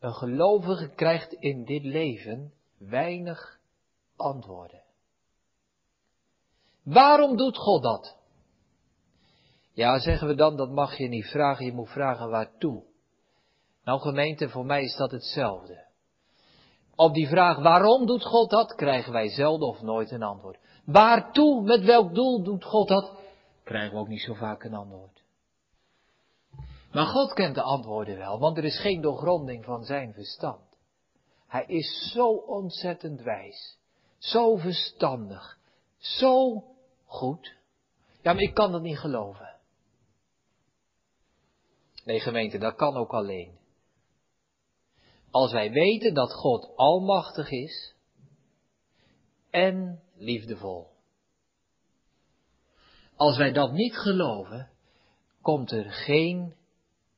een 0.00 0.14
gelovige 0.14 0.88
krijgt 0.88 1.32
in 1.32 1.64
dit 1.64 1.84
leven 1.84 2.52
weinig 2.78 3.58
antwoorden. 4.16 4.82
Waarom 6.82 7.36
doet 7.36 7.56
God 7.56 7.82
dat? 7.82 8.16
Ja, 9.72 9.98
zeggen 9.98 10.28
we 10.28 10.34
dan, 10.34 10.56
dat 10.56 10.70
mag 10.70 10.96
je 10.96 11.08
niet 11.08 11.26
vragen, 11.26 11.64
je 11.64 11.72
moet 11.72 11.90
vragen 11.90 12.30
waartoe. 12.30 12.84
Nou 13.84 14.00
gemeente, 14.00 14.48
voor 14.48 14.66
mij 14.66 14.82
is 14.82 14.96
dat 14.96 15.10
hetzelfde. 15.10 15.87
Op 16.98 17.14
die 17.14 17.28
vraag 17.28 17.58
waarom 17.58 18.06
doet 18.06 18.24
God 18.24 18.50
dat, 18.50 18.74
krijgen 18.74 19.12
wij 19.12 19.28
zelden 19.28 19.68
of 19.68 19.82
nooit 19.82 20.10
een 20.10 20.22
antwoord. 20.22 20.58
Waartoe, 20.84 21.62
met 21.62 21.84
welk 21.84 22.14
doel 22.14 22.42
doet 22.42 22.64
God 22.64 22.88
dat, 22.88 23.12
krijgen 23.64 23.94
we 23.94 24.00
ook 24.00 24.08
niet 24.08 24.20
zo 24.20 24.34
vaak 24.34 24.64
een 24.64 24.74
antwoord. 24.74 25.22
Maar 26.92 27.06
God 27.06 27.32
kent 27.32 27.54
de 27.54 27.62
antwoorden 27.62 28.18
wel, 28.18 28.38
want 28.38 28.56
er 28.56 28.64
is 28.64 28.80
geen 28.80 29.00
doorgronding 29.00 29.64
van 29.64 29.84
zijn 29.84 30.12
verstand. 30.12 30.60
Hij 31.46 31.64
is 31.66 32.12
zo 32.12 32.30
ontzettend 32.32 33.22
wijs, 33.22 33.78
zo 34.18 34.56
verstandig, 34.56 35.58
zo 35.96 36.64
goed. 37.06 37.56
Ja, 38.22 38.32
maar 38.32 38.42
ik 38.42 38.54
kan 38.54 38.72
dat 38.72 38.82
niet 38.82 38.98
geloven. 38.98 39.56
Nee, 42.04 42.20
gemeente, 42.20 42.58
dat 42.58 42.74
kan 42.74 42.96
ook 42.96 43.12
alleen. 43.12 43.57
Als 45.30 45.52
wij 45.52 45.70
weten 45.70 46.14
dat 46.14 46.32
God 46.32 46.72
almachtig 46.76 47.50
is 47.50 47.94
en 49.50 50.02
liefdevol. 50.16 50.86
Als 53.16 53.36
wij 53.36 53.52
dat 53.52 53.72
niet 53.72 53.96
geloven, 53.96 54.70
komt 55.42 55.70
er 55.70 55.92
geen 55.92 56.54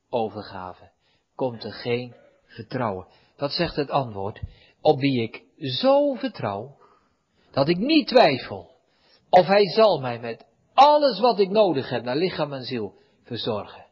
overgave, 0.09 0.89
komt 1.35 1.63
er 1.63 1.73
geen 1.73 2.15
vertrouwen. 2.45 3.07
Dat 3.35 3.51
zegt 3.51 3.75
het 3.75 3.89
antwoord, 3.89 4.41
op 4.81 4.99
wie 4.99 5.21
ik 5.21 5.43
zo 5.57 6.13
vertrouw, 6.13 6.77
dat 7.51 7.67
ik 7.67 7.77
niet 7.77 8.07
twijfel 8.07 8.71
of 9.31 9.45
hij 9.45 9.65
zal 9.65 9.99
mij 9.99 10.19
met 10.19 10.45
alles 10.73 11.19
wat 11.19 11.39
ik 11.39 11.49
nodig 11.49 11.89
heb 11.89 12.03
naar 12.03 12.15
lichaam 12.15 12.53
en 12.53 12.63
ziel 12.63 12.93
verzorgen. 13.23 13.85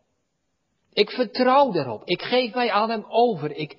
Ik 0.93 1.09
vertrouw 1.09 1.72
daarop. 1.72 2.03
Ik 2.03 2.22
geef 2.22 2.53
mij 2.53 2.72
aan 2.72 2.89
hem 2.89 3.05
over. 3.07 3.51
Ik, 3.51 3.78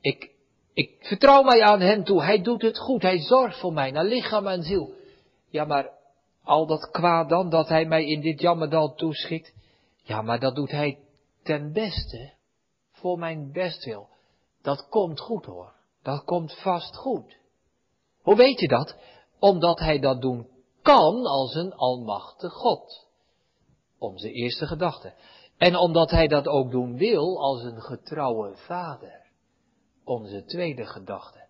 ik, 0.00 0.30
ik 0.72 0.96
vertrouw 1.00 1.42
mij 1.42 1.62
aan 1.62 1.80
hem 1.80 2.04
toe. 2.04 2.22
Hij 2.22 2.42
doet 2.42 2.62
het 2.62 2.78
goed. 2.78 3.02
Hij 3.02 3.18
zorgt 3.18 3.60
voor 3.60 3.72
mij 3.72 3.90
naar 3.90 4.04
lichaam 4.04 4.46
en 4.46 4.62
ziel. 4.62 4.94
Ja, 5.48 5.64
maar 5.64 5.90
al 6.42 6.66
dat 6.66 6.90
kwaad 6.90 7.28
dan 7.28 7.50
dat 7.50 7.68
hij 7.68 7.84
mij 7.84 8.06
in 8.06 8.20
dit 8.20 8.40
jammerdal 8.40 8.94
toeschikt. 8.94 9.54
Ja, 10.02 10.22
maar 10.22 10.40
dat 10.40 10.54
doet 10.54 10.70
hij 10.70 10.98
ten 11.42 11.72
beste. 11.72 12.32
Voor 12.92 13.18
mijn 13.18 13.52
bestwil. 13.52 14.08
Dat 14.62 14.88
komt 14.88 15.20
goed 15.20 15.44
hoor. 15.44 15.72
Dat 16.02 16.24
komt 16.24 16.60
vast 16.60 16.96
goed. 16.96 17.36
Hoe 18.22 18.36
weet 18.36 18.60
je 18.60 18.68
dat? 18.68 18.96
Omdat 19.38 19.78
hij 19.78 19.98
dat 19.98 20.20
doen 20.20 20.48
kan 20.82 21.26
als 21.26 21.54
een 21.54 21.74
almachtig 21.74 22.52
God. 22.52 23.06
Onze 23.98 24.32
eerste 24.32 24.66
gedachte. 24.66 25.14
En 25.56 25.76
omdat 25.76 26.10
hij 26.10 26.28
dat 26.28 26.46
ook 26.46 26.70
doen 26.70 26.96
wil 26.96 27.40
als 27.42 27.62
een 27.62 27.82
getrouwe 27.82 28.56
vader. 28.56 29.19
Onze 30.04 30.44
tweede 30.44 30.86
gedachte. 30.86 31.46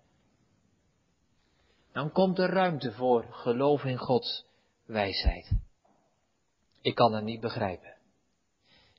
Dan 1.92 2.12
komt 2.12 2.38
er 2.38 2.50
ruimte 2.50 2.92
voor 2.92 3.26
geloof 3.30 3.84
in 3.84 3.98
Gods 3.98 4.46
wijsheid. 4.86 5.52
Ik 6.80 6.94
kan 6.94 7.14
het 7.14 7.24
niet 7.24 7.40
begrijpen. 7.40 7.94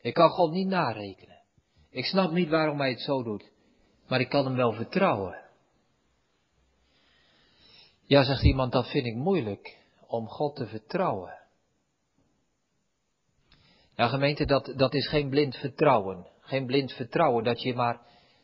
Ik 0.01 0.13
kan 0.13 0.29
God 0.29 0.51
niet 0.51 0.67
narekenen. 0.67 1.41
Ik 1.89 2.05
snap 2.05 2.31
niet 2.31 2.49
waarom 2.49 2.79
hij 2.79 2.89
het 2.89 3.01
zo 3.01 3.23
doet. 3.23 3.51
Maar 4.07 4.19
ik 4.19 4.29
kan 4.29 4.45
hem 4.45 4.55
wel 4.55 4.73
vertrouwen. 4.73 5.39
Ja, 8.01 8.23
zegt 8.23 8.43
iemand, 8.43 8.71
dat 8.71 8.89
vind 8.89 9.05
ik 9.05 9.15
moeilijk 9.15 9.77
om 10.07 10.27
God 10.27 10.55
te 10.55 10.67
vertrouwen. 10.67 11.39
Ja, 13.95 14.07
gemeente, 14.07 14.45
dat, 14.45 14.73
dat 14.75 14.93
is 14.93 15.07
geen 15.07 15.29
blind 15.29 15.55
vertrouwen. 15.55 16.27
Geen 16.39 16.65
blind 16.65 16.91
vertrouwen 16.91 17.43
dat 17.43 17.61
je 17.61 17.75
maar, 17.75 18.01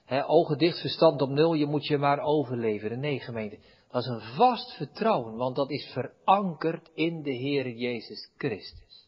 hè, 0.08 0.28
ogen 0.28 0.58
dicht, 0.58 0.80
verstand 0.80 1.22
op 1.22 1.30
nul, 1.30 1.54
je 1.54 1.66
moet 1.66 1.86
je 1.86 1.98
maar 1.98 2.20
overleveren. 2.20 3.00
Nee, 3.00 3.20
gemeente, 3.20 3.60
dat 3.90 4.02
is 4.02 4.08
een 4.08 4.36
vast 4.36 4.72
vertrouwen, 4.72 5.36
want 5.36 5.56
dat 5.56 5.70
is 5.70 5.86
verankerd 5.94 6.90
in 6.94 7.22
de 7.24 7.32
Heer 7.32 7.70
Jezus 7.70 8.32
Christus. 8.38 9.08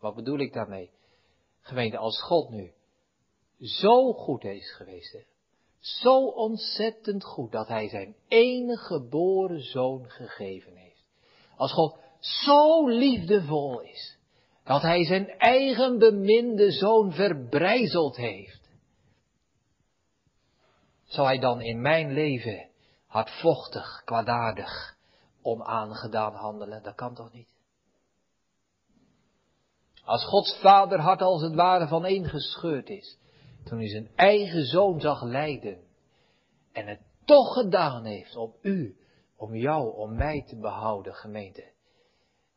Wat 0.00 0.14
bedoel 0.14 0.38
ik 0.38 0.52
daarmee? 0.52 0.90
Gemeente, 1.60 1.96
als 1.96 2.22
God 2.22 2.50
nu 2.50 2.72
zo 3.60 4.12
goed 4.12 4.44
is 4.44 4.72
geweest, 4.72 5.12
hè, 5.12 5.22
zo 5.78 6.26
ontzettend 6.26 7.24
goed 7.24 7.52
dat 7.52 7.68
Hij 7.68 7.88
zijn 7.88 8.16
enige 8.28 8.84
geboren 8.84 9.60
zoon 9.62 10.10
gegeven 10.10 10.76
heeft. 10.76 11.04
Als 11.56 11.72
God 11.72 11.98
zo 12.18 12.88
liefdevol 12.88 13.80
is, 13.80 14.18
dat 14.64 14.82
hij 14.82 15.04
zijn 15.04 15.28
eigen 15.28 15.98
beminde 15.98 16.70
zoon 16.70 17.12
verbrijzeld 17.12 18.16
heeft. 18.16 18.57
Zou 21.08 21.26
hij 21.26 21.38
dan 21.38 21.60
in 21.60 21.80
mijn 21.80 22.12
leven 22.12 22.68
hardvochtig, 23.06 24.02
kwaadaardig, 24.04 24.96
onaangedaan 25.42 26.34
handelen? 26.34 26.82
Dat 26.82 26.94
kan 26.94 27.14
toch 27.14 27.32
niet? 27.32 27.48
Als 30.04 30.24
Gods 30.24 30.58
vader 30.60 31.00
hart 31.00 31.22
als 31.22 31.42
het 31.42 31.54
ware 31.54 31.88
van 31.88 32.24
gescheurd 32.24 32.88
is, 32.88 33.18
toen 33.64 33.78
hij 33.78 33.88
zijn 33.88 34.10
eigen 34.14 34.64
zoon 34.64 35.00
zag 35.00 35.22
lijden 35.22 35.80
en 36.72 36.86
het 36.86 37.00
toch 37.24 37.52
gedaan 37.52 38.04
heeft 38.04 38.36
om 38.36 38.54
u, 38.62 38.96
om 39.36 39.54
jou, 39.54 39.96
om 39.96 40.16
mij 40.16 40.44
te 40.46 40.56
behouden, 40.56 41.14
gemeente 41.14 41.76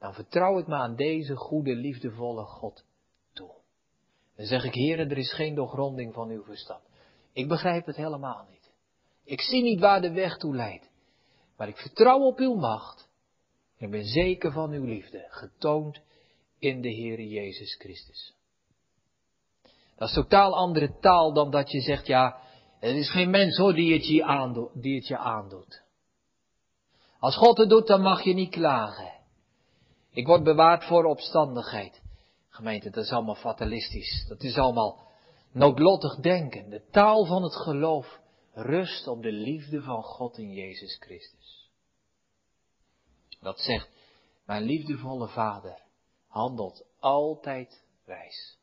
dan 0.01 0.13
vertrouw 0.13 0.59
ik 0.59 0.67
me 0.67 0.75
aan 0.75 0.95
deze 0.95 1.35
goede, 1.35 1.75
liefdevolle 1.75 2.43
God 2.43 2.85
toe. 3.33 3.51
Dan 4.35 4.45
zeg 4.45 4.63
ik, 4.63 4.73
heren, 4.73 5.09
er 5.09 5.17
is 5.17 5.33
geen 5.33 5.55
doorgronding 5.55 6.13
van 6.13 6.29
uw 6.29 6.43
verstand. 6.43 6.83
Ik 7.33 7.47
begrijp 7.47 7.85
het 7.85 7.95
helemaal 7.95 8.45
niet. 8.49 8.71
Ik 9.23 9.41
zie 9.41 9.63
niet 9.63 9.79
waar 9.79 10.01
de 10.01 10.11
weg 10.11 10.37
toe 10.37 10.55
leidt. 10.55 10.89
Maar 11.57 11.67
ik 11.67 11.77
vertrouw 11.77 12.19
op 12.19 12.37
uw 12.37 12.53
macht. 12.53 13.09
Ik 13.77 13.89
ben 13.91 14.05
zeker 14.05 14.51
van 14.51 14.71
uw 14.71 14.85
liefde, 14.85 15.27
getoond 15.29 16.01
in 16.59 16.81
de 16.81 16.95
Heere 16.95 17.27
Jezus 17.27 17.75
Christus. 17.75 18.33
Dat 19.95 20.07
is 20.07 20.13
totaal 20.13 20.55
andere 20.55 20.97
taal 20.99 21.33
dan 21.33 21.51
dat 21.51 21.71
je 21.71 21.81
zegt, 21.81 22.07
ja, 22.07 22.41
er 22.79 22.95
is 22.95 23.11
geen 23.11 23.29
mens 23.29 23.57
hoor 23.57 23.73
die 23.73 23.93
het 23.93 24.07
je. 24.07 24.69
Die 24.73 24.95
het 24.95 25.07
je 25.07 25.17
aandoet. 25.17 25.83
Als 27.19 27.35
God 27.35 27.57
het 27.57 27.69
doet, 27.69 27.87
dan 27.87 28.01
mag 28.01 28.21
je 28.21 28.33
niet 28.33 28.51
klagen. 28.51 29.11
Ik 30.11 30.27
word 30.27 30.43
bewaard 30.43 30.83
voor 30.83 31.05
opstandigheid. 31.05 32.01
Gemeente, 32.49 32.89
dat 32.89 33.03
is 33.03 33.11
allemaal 33.11 33.35
fatalistisch. 33.35 34.25
Dat 34.27 34.43
is 34.43 34.57
allemaal 34.57 35.10
noodlottig 35.51 36.15
denken. 36.15 36.69
De 36.69 36.83
taal 36.91 37.25
van 37.25 37.43
het 37.43 37.55
geloof 37.55 38.19
rust 38.53 39.07
op 39.07 39.21
de 39.21 39.31
liefde 39.31 39.81
van 39.81 40.03
God 40.03 40.37
in 40.37 40.51
Jezus 40.51 40.97
Christus. 40.99 41.69
Dat 43.39 43.59
zegt, 43.59 43.89
mijn 44.45 44.63
liefdevolle 44.63 45.27
Vader 45.27 45.81
handelt 46.27 46.85
altijd 46.99 47.83
wijs. 48.05 48.59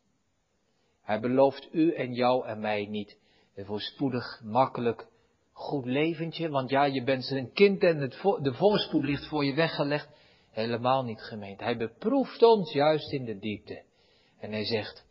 Hij 1.03 1.21
belooft 1.21 1.69
u 1.73 1.95
en 1.95 2.15
jou 2.15 2.47
en 2.47 2.61
mij 2.61 2.87
niet 2.87 3.19
een 3.55 3.65
voorspoedig, 3.65 4.41
makkelijk, 4.45 5.07
goed 5.53 5.85
leventje, 5.85 6.49
want 6.49 6.71
ja, 6.71 6.85
je 6.85 7.05
bent 7.05 7.31
een 7.31 7.53
kind 7.53 7.83
en 7.83 8.01
het 8.01 8.13
de 8.43 8.55
voorspoed 8.55 9.05
ligt 9.05 9.27
voor 9.27 9.45
je 9.45 9.55
weggelegd. 9.55 10.09
Helemaal 10.51 11.05
niet 11.05 11.21
gemeend. 11.21 11.61
Hij 11.61 11.77
beproeft 11.77 12.43
ons 12.43 12.73
juist 12.73 13.13
in 13.13 13.25
de 13.25 13.39
diepte. 13.39 13.83
En 14.39 14.53
hij 14.53 14.65
zegt, 14.65 15.07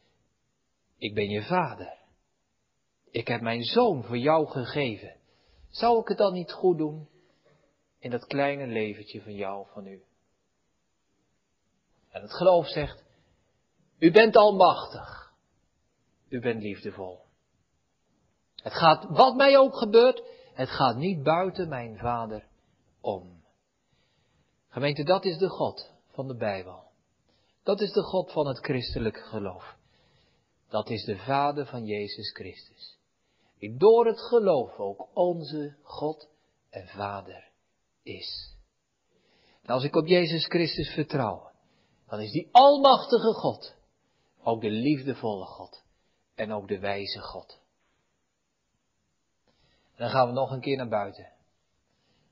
ik 0.97 1.13
ben 1.13 1.29
je 1.29 1.43
vader. 1.43 1.95
ik 3.11 3.27
heb 3.27 3.41
mijn 3.41 3.63
zoon 3.63 4.03
voor 4.03 4.17
jou 4.17 4.47
gegeven. 4.47 5.15
Zou 5.69 5.99
ik 5.99 6.07
het 6.07 6.17
dan 6.17 6.33
niet 6.33 6.51
goed 6.51 6.77
doen 6.77 7.09
in 7.99 8.11
dat 8.11 8.25
kleine 8.25 8.67
leventje 8.67 9.21
van 9.21 9.33
jou, 9.33 9.67
van 9.73 9.87
u? 9.87 10.03
En 12.09 12.21
het 12.21 12.33
geloof 12.33 12.67
zegt, 12.67 13.03
u 13.99 14.11
bent 14.11 14.35
almachtig. 14.35 15.33
U 16.29 16.39
bent 16.39 16.61
liefdevol. 16.61 17.19
Het 18.55 18.73
gaat, 18.73 19.05
wat 19.09 19.35
mij 19.35 19.57
ook 19.57 19.77
gebeurt, 19.77 20.23
het 20.53 20.69
gaat 20.69 20.95
niet 20.95 21.23
buiten 21.23 21.69
mijn 21.69 21.97
vader 21.97 22.47
om. 23.01 23.43
Gemeente, 24.67 25.03
dat 25.03 25.25
is 25.25 25.37
de 25.37 25.49
God 25.49 25.91
van 26.11 26.27
de 26.27 26.35
Bijbel. 26.35 26.83
Dat 27.63 27.81
is 27.81 27.91
de 27.91 28.01
God 28.01 28.31
van 28.31 28.47
het 28.47 28.59
christelijk 28.59 29.17
geloof. 29.17 29.76
Dat 30.69 30.89
is 30.89 31.03
de 31.03 31.17
Vader 31.17 31.65
van 31.65 31.85
Jezus 31.85 32.31
Christus. 32.31 32.97
Die 33.59 33.77
door 33.77 34.05
het 34.05 34.19
geloof 34.19 34.77
ook 34.77 35.07
onze 35.13 35.75
God 35.83 36.29
en 36.69 36.87
Vader 36.87 37.49
is. 38.03 38.55
En 39.61 39.73
als 39.73 39.83
ik 39.83 39.95
op 39.95 40.07
Jezus 40.07 40.45
Christus 40.45 40.89
vertrouw, 40.89 41.51
dan 42.07 42.19
is 42.19 42.31
die 42.31 42.49
almachtige 42.51 43.33
God 43.33 43.75
ook 44.43 44.61
de 44.61 44.69
liefdevolle 44.69 45.45
God 45.45 45.83
en 46.35 46.51
ook 46.51 46.67
de 46.67 46.79
wijze 46.79 47.19
God. 47.19 47.59
Dan 49.95 50.09
gaan 50.09 50.27
we 50.27 50.33
nog 50.33 50.51
een 50.51 50.61
keer 50.61 50.77
naar 50.77 50.89
buiten. 50.89 51.31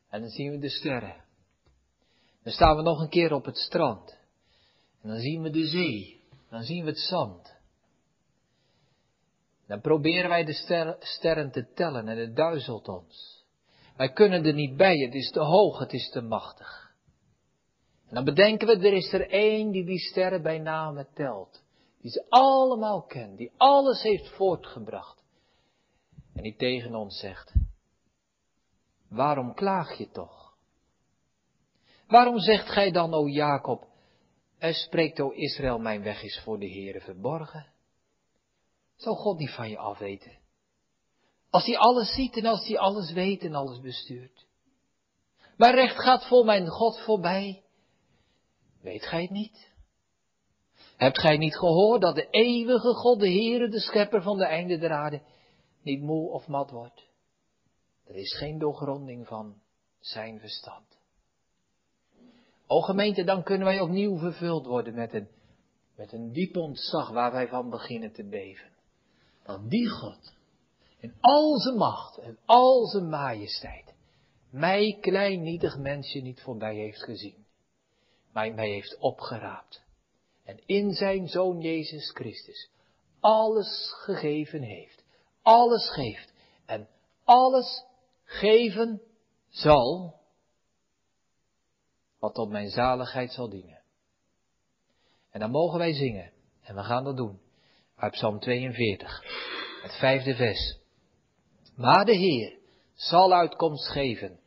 En 0.10 0.22
dan 0.22 0.30
zien 0.30 0.52
we 0.52 0.60
de 0.60 0.70
sterren. 0.70 1.24
Dan 2.44 2.54
staan 2.54 2.76
we 2.76 2.82
nog 2.82 3.02
een 3.02 3.10
keer 3.10 3.34
op 3.34 3.46
het 3.46 3.58
strand. 3.58 4.18
En 5.02 5.10
dan 5.10 5.20
zien 5.20 5.42
we 5.42 5.50
de 5.50 5.68
zee. 5.68 6.24
Dan 6.50 6.64
zien 6.64 6.84
we 6.84 6.90
het 6.90 7.00
zand. 7.00 7.55
Dan 9.68 9.82
proberen 9.82 10.30
wij 10.30 10.44
de 10.44 10.98
sterren 11.00 11.52
te 11.52 11.74
tellen 11.74 12.08
en 12.08 12.18
het 12.18 12.36
duizelt 12.36 12.88
ons. 12.88 13.44
Wij 13.96 14.12
kunnen 14.12 14.46
er 14.46 14.54
niet 14.54 14.78
bij, 14.78 14.98
het 14.98 15.14
is 15.14 15.32
te 15.32 15.40
hoog, 15.40 15.80
het 15.80 15.94
is 15.94 16.10
te 16.10 16.22
machtig. 16.22 16.94
En 18.08 18.16
dan 18.16 18.24
bedenken 18.24 18.68
we, 18.68 18.88
er 18.88 18.94
is 18.94 19.14
er 19.14 19.30
één 19.30 19.72
die 19.72 19.86
die 19.86 20.00
sterren 20.00 20.42
bij 20.42 20.60
name 20.60 21.08
telt. 21.14 21.64
Die 22.02 22.12
ze 22.12 22.26
allemaal 22.30 23.02
kent, 23.02 23.38
die 23.38 23.52
alles 23.58 24.02
heeft 24.02 24.30
voortgebracht. 24.30 25.24
En 26.34 26.44
die 26.44 26.56
tegen 26.56 26.96
ons 26.96 27.20
zegt, 27.20 27.54
waarom 29.10 29.54
klaag 29.54 29.98
je 29.98 30.10
toch? 30.10 30.54
Waarom 32.08 32.40
zegt 32.40 32.70
gij 32.70 32.92
dan, 32.92 33.14
o 33.14 33.28
Jacob, 33.28 33.88
en 34.58 34.74
spreekt, 34.74 35.20
o 35.20 35.30
Israël, 35.30 35.80
mijn 35.80 36.04
weg 36.04 36.24
is 36.24 36.42
voor 36.44 36.60
de 36.60 36.70
Heere 36.70 37.02
verborgen? 37.02 37.74
Zal 38.96 39.16
God 39.16 39.38
niet 39.38 39.52
van 39.52 39.70
je 39.70 39.78
afweten? 39.78 40.32
Als 41.50 41.66
hij 41.66 41.78
alles 41.78 42.14
ziet 42.14 42.38
en 42.38 42.46
als 42.46 42.68
hij 42.68 42.78
alles 42.78 43.12
weet 43.12 43.42
en 43.42 43.56
alles 43.56 43.80
bestuurt. 43.80 44.46
Maar 45.58 45.74
recht 45.74 46.00
gaat 46.00 46.28
voor 46.28 46.46
mijn 46.46 46.68
God 46.68 47.00
voorbij. 47.00 47.64
Weet 48.82 49.06
gij 49.06 49.22
het 49.22 49.32
niet? 49.32 49.74
Hebt 50.98 51.20
gij 51.20 51.38
niet 51.38 51.58
gehoord 51.58 52.02
dat 52.02 52.16
de 52.16 52.30
eeuwige 52.30 52.94
God, 52.94 53.20
de 53.20 53.32
Heere, 53.32 53.70
de 53.70 53.80
schepper 53.80 54.22
van 54.22 54.38
de 54.38 54.46
einde 54.46 54.78
der 54.78 54.92
aarde, 54.92 55.22
niet 55.82 56.02
moe 56.02 56.30
of 56.30 56.48
mat 56.48 56.72
wordt? 56.72 57.08
Er 58.06 58.16
is 58.16 58.38
geen 58.38 58.60
doorgronding 58.60 59.28
van 59.28 59.62
zijn 60.00 60.40
verstand. 60.40 60.98
O 62.68 62.82
gemeente, 62.82 63.24
dan 63.24 63.44
kunnen 63.44 63.68
wij 63.68 63.80
opnieuw 63.80 64.18
vervuld 64.18 64.66
worden 64.66 64.94
met 64.94 65.14
een, 65.14 65.28
met 65.96 66.12
een 66.12 66.32
diep 66.32 66.58
ontzag 66.58 67.10
waar 67.10 67.32
wij 67.32 67.48
van 67.48 67.70
beginnen 67.70 68.12
te 68.12 68.28
beven. 68.28 68.75
Dat 69.46 69.70
die 69.70 69.90
God, 69.90 70.34
in 71.00 71.14
al 71.20 71.60
zijn 71.60 71.78
macht 71.78 72.18
en 72.18 72.38
al 72.46 72.86
zijn 72.86 73.10
majesteit, 73.10 73.94
mij, 74.50 74.98
klein 75.02 75.42
nietig 75.42 75.78
mensje, 75.78 76.22
niet 76.22 76.42
voorbij 76.42 76.76
heeft 76.76 77.04
gezien, 77.04 77.46
maar 78.32 78.54
mij 78.54 78.70
heeft 78.70 78.98
opgeraapt. 78.98 79.84
En 80.44 80.62
in 80.66 80.94
zijn 80.94 81.28
Zoon 81.28 81.60
Jezus 81.62 82.12
Christus 82.12 82.70
alles 83.26 83.94
gegeven 84.04 84.62
heeft. 84.62 85.04
Alles 85.42 85.90
geeft. 85.90 86.34
En 86.66 86.88
alles 87.24 87.86
geven 88.24 89.02
zal 89.50 90.20
wat 92.20 92.34
tot 92.34 92.50
mijn 92.50 92.70
zaligheid 92.70 93.32
zal 93.32 93.50
dienen. 93.50 93.82
En 95.30 95.40
dan 95.40 95.52
mogen 95.52 95.78
wij 95.78 95.94
zingen, 95.94 96.32
en 96.62 96.76
we 96.76 96.84
gaan 96.84 97.04
dat 97.04 97.18
doen, 97.18 97.40
uit 97.96 98.12
Psalm 98.12 98.40
42, 98.40 99.24
het 99.82 99.94
vijfde 99.94 100.36
vers. 100.36 100.78
Maar 101.76 102.06
de 102.06 102.16
Heer 102.16 102.58
zal 102.94 103.34
uitkomst 103.34 103.88
geven. 103.88 104.40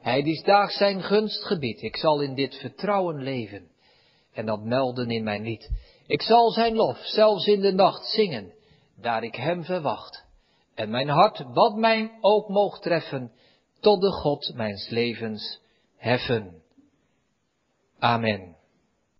Hij 0.00 0.22
die 0.22 0.44
daags 0.44 0.76
zijn 0.76 1.02
gunst 1.02 1.44
gebiedt. 1.44 1.82
Ik 1.82 1.96
zal 1.96 2.20
in 2.20 2.34
dit 2.34 2.54
vertrouwen 2.54 3.22
leven 3.22 3.70
en 4.32 4.46
dat 4.46 4.64
melden 4.64 5.10
in 5.10 5.24
mijn 5.24 5.42
lied. 5.42 5.70
Ik 6.06 6.22
zal 6.22 6.50
zijn 6.50 6.74
lof 6.74 6.98
zelfs 6.98 7.46
in 7.46 7.60
de 7.60 7.72
nacht 7.72 8.06
zingen, 8.06 8.52
daar 8.96 9.22
ik 9.22 9.34
hem 9.34 9.64
verwacht. 9.64 10.24
En 10.74 10.90
mijn 10.90 11.08
hart, 11.08 11.44
wat 11.52 11.76
mij 11.76 12.18
ook 12.20 12.48
moog 12.48 12.80
treffen, 12.80 13.32
tot 13.80 14.00
de 14.00 14.10
God 14.10 14.52
mijns 14.54 14.88
levens 14.88 15.60
heffen. 15.96 16.62
Amen. 17.98 18.56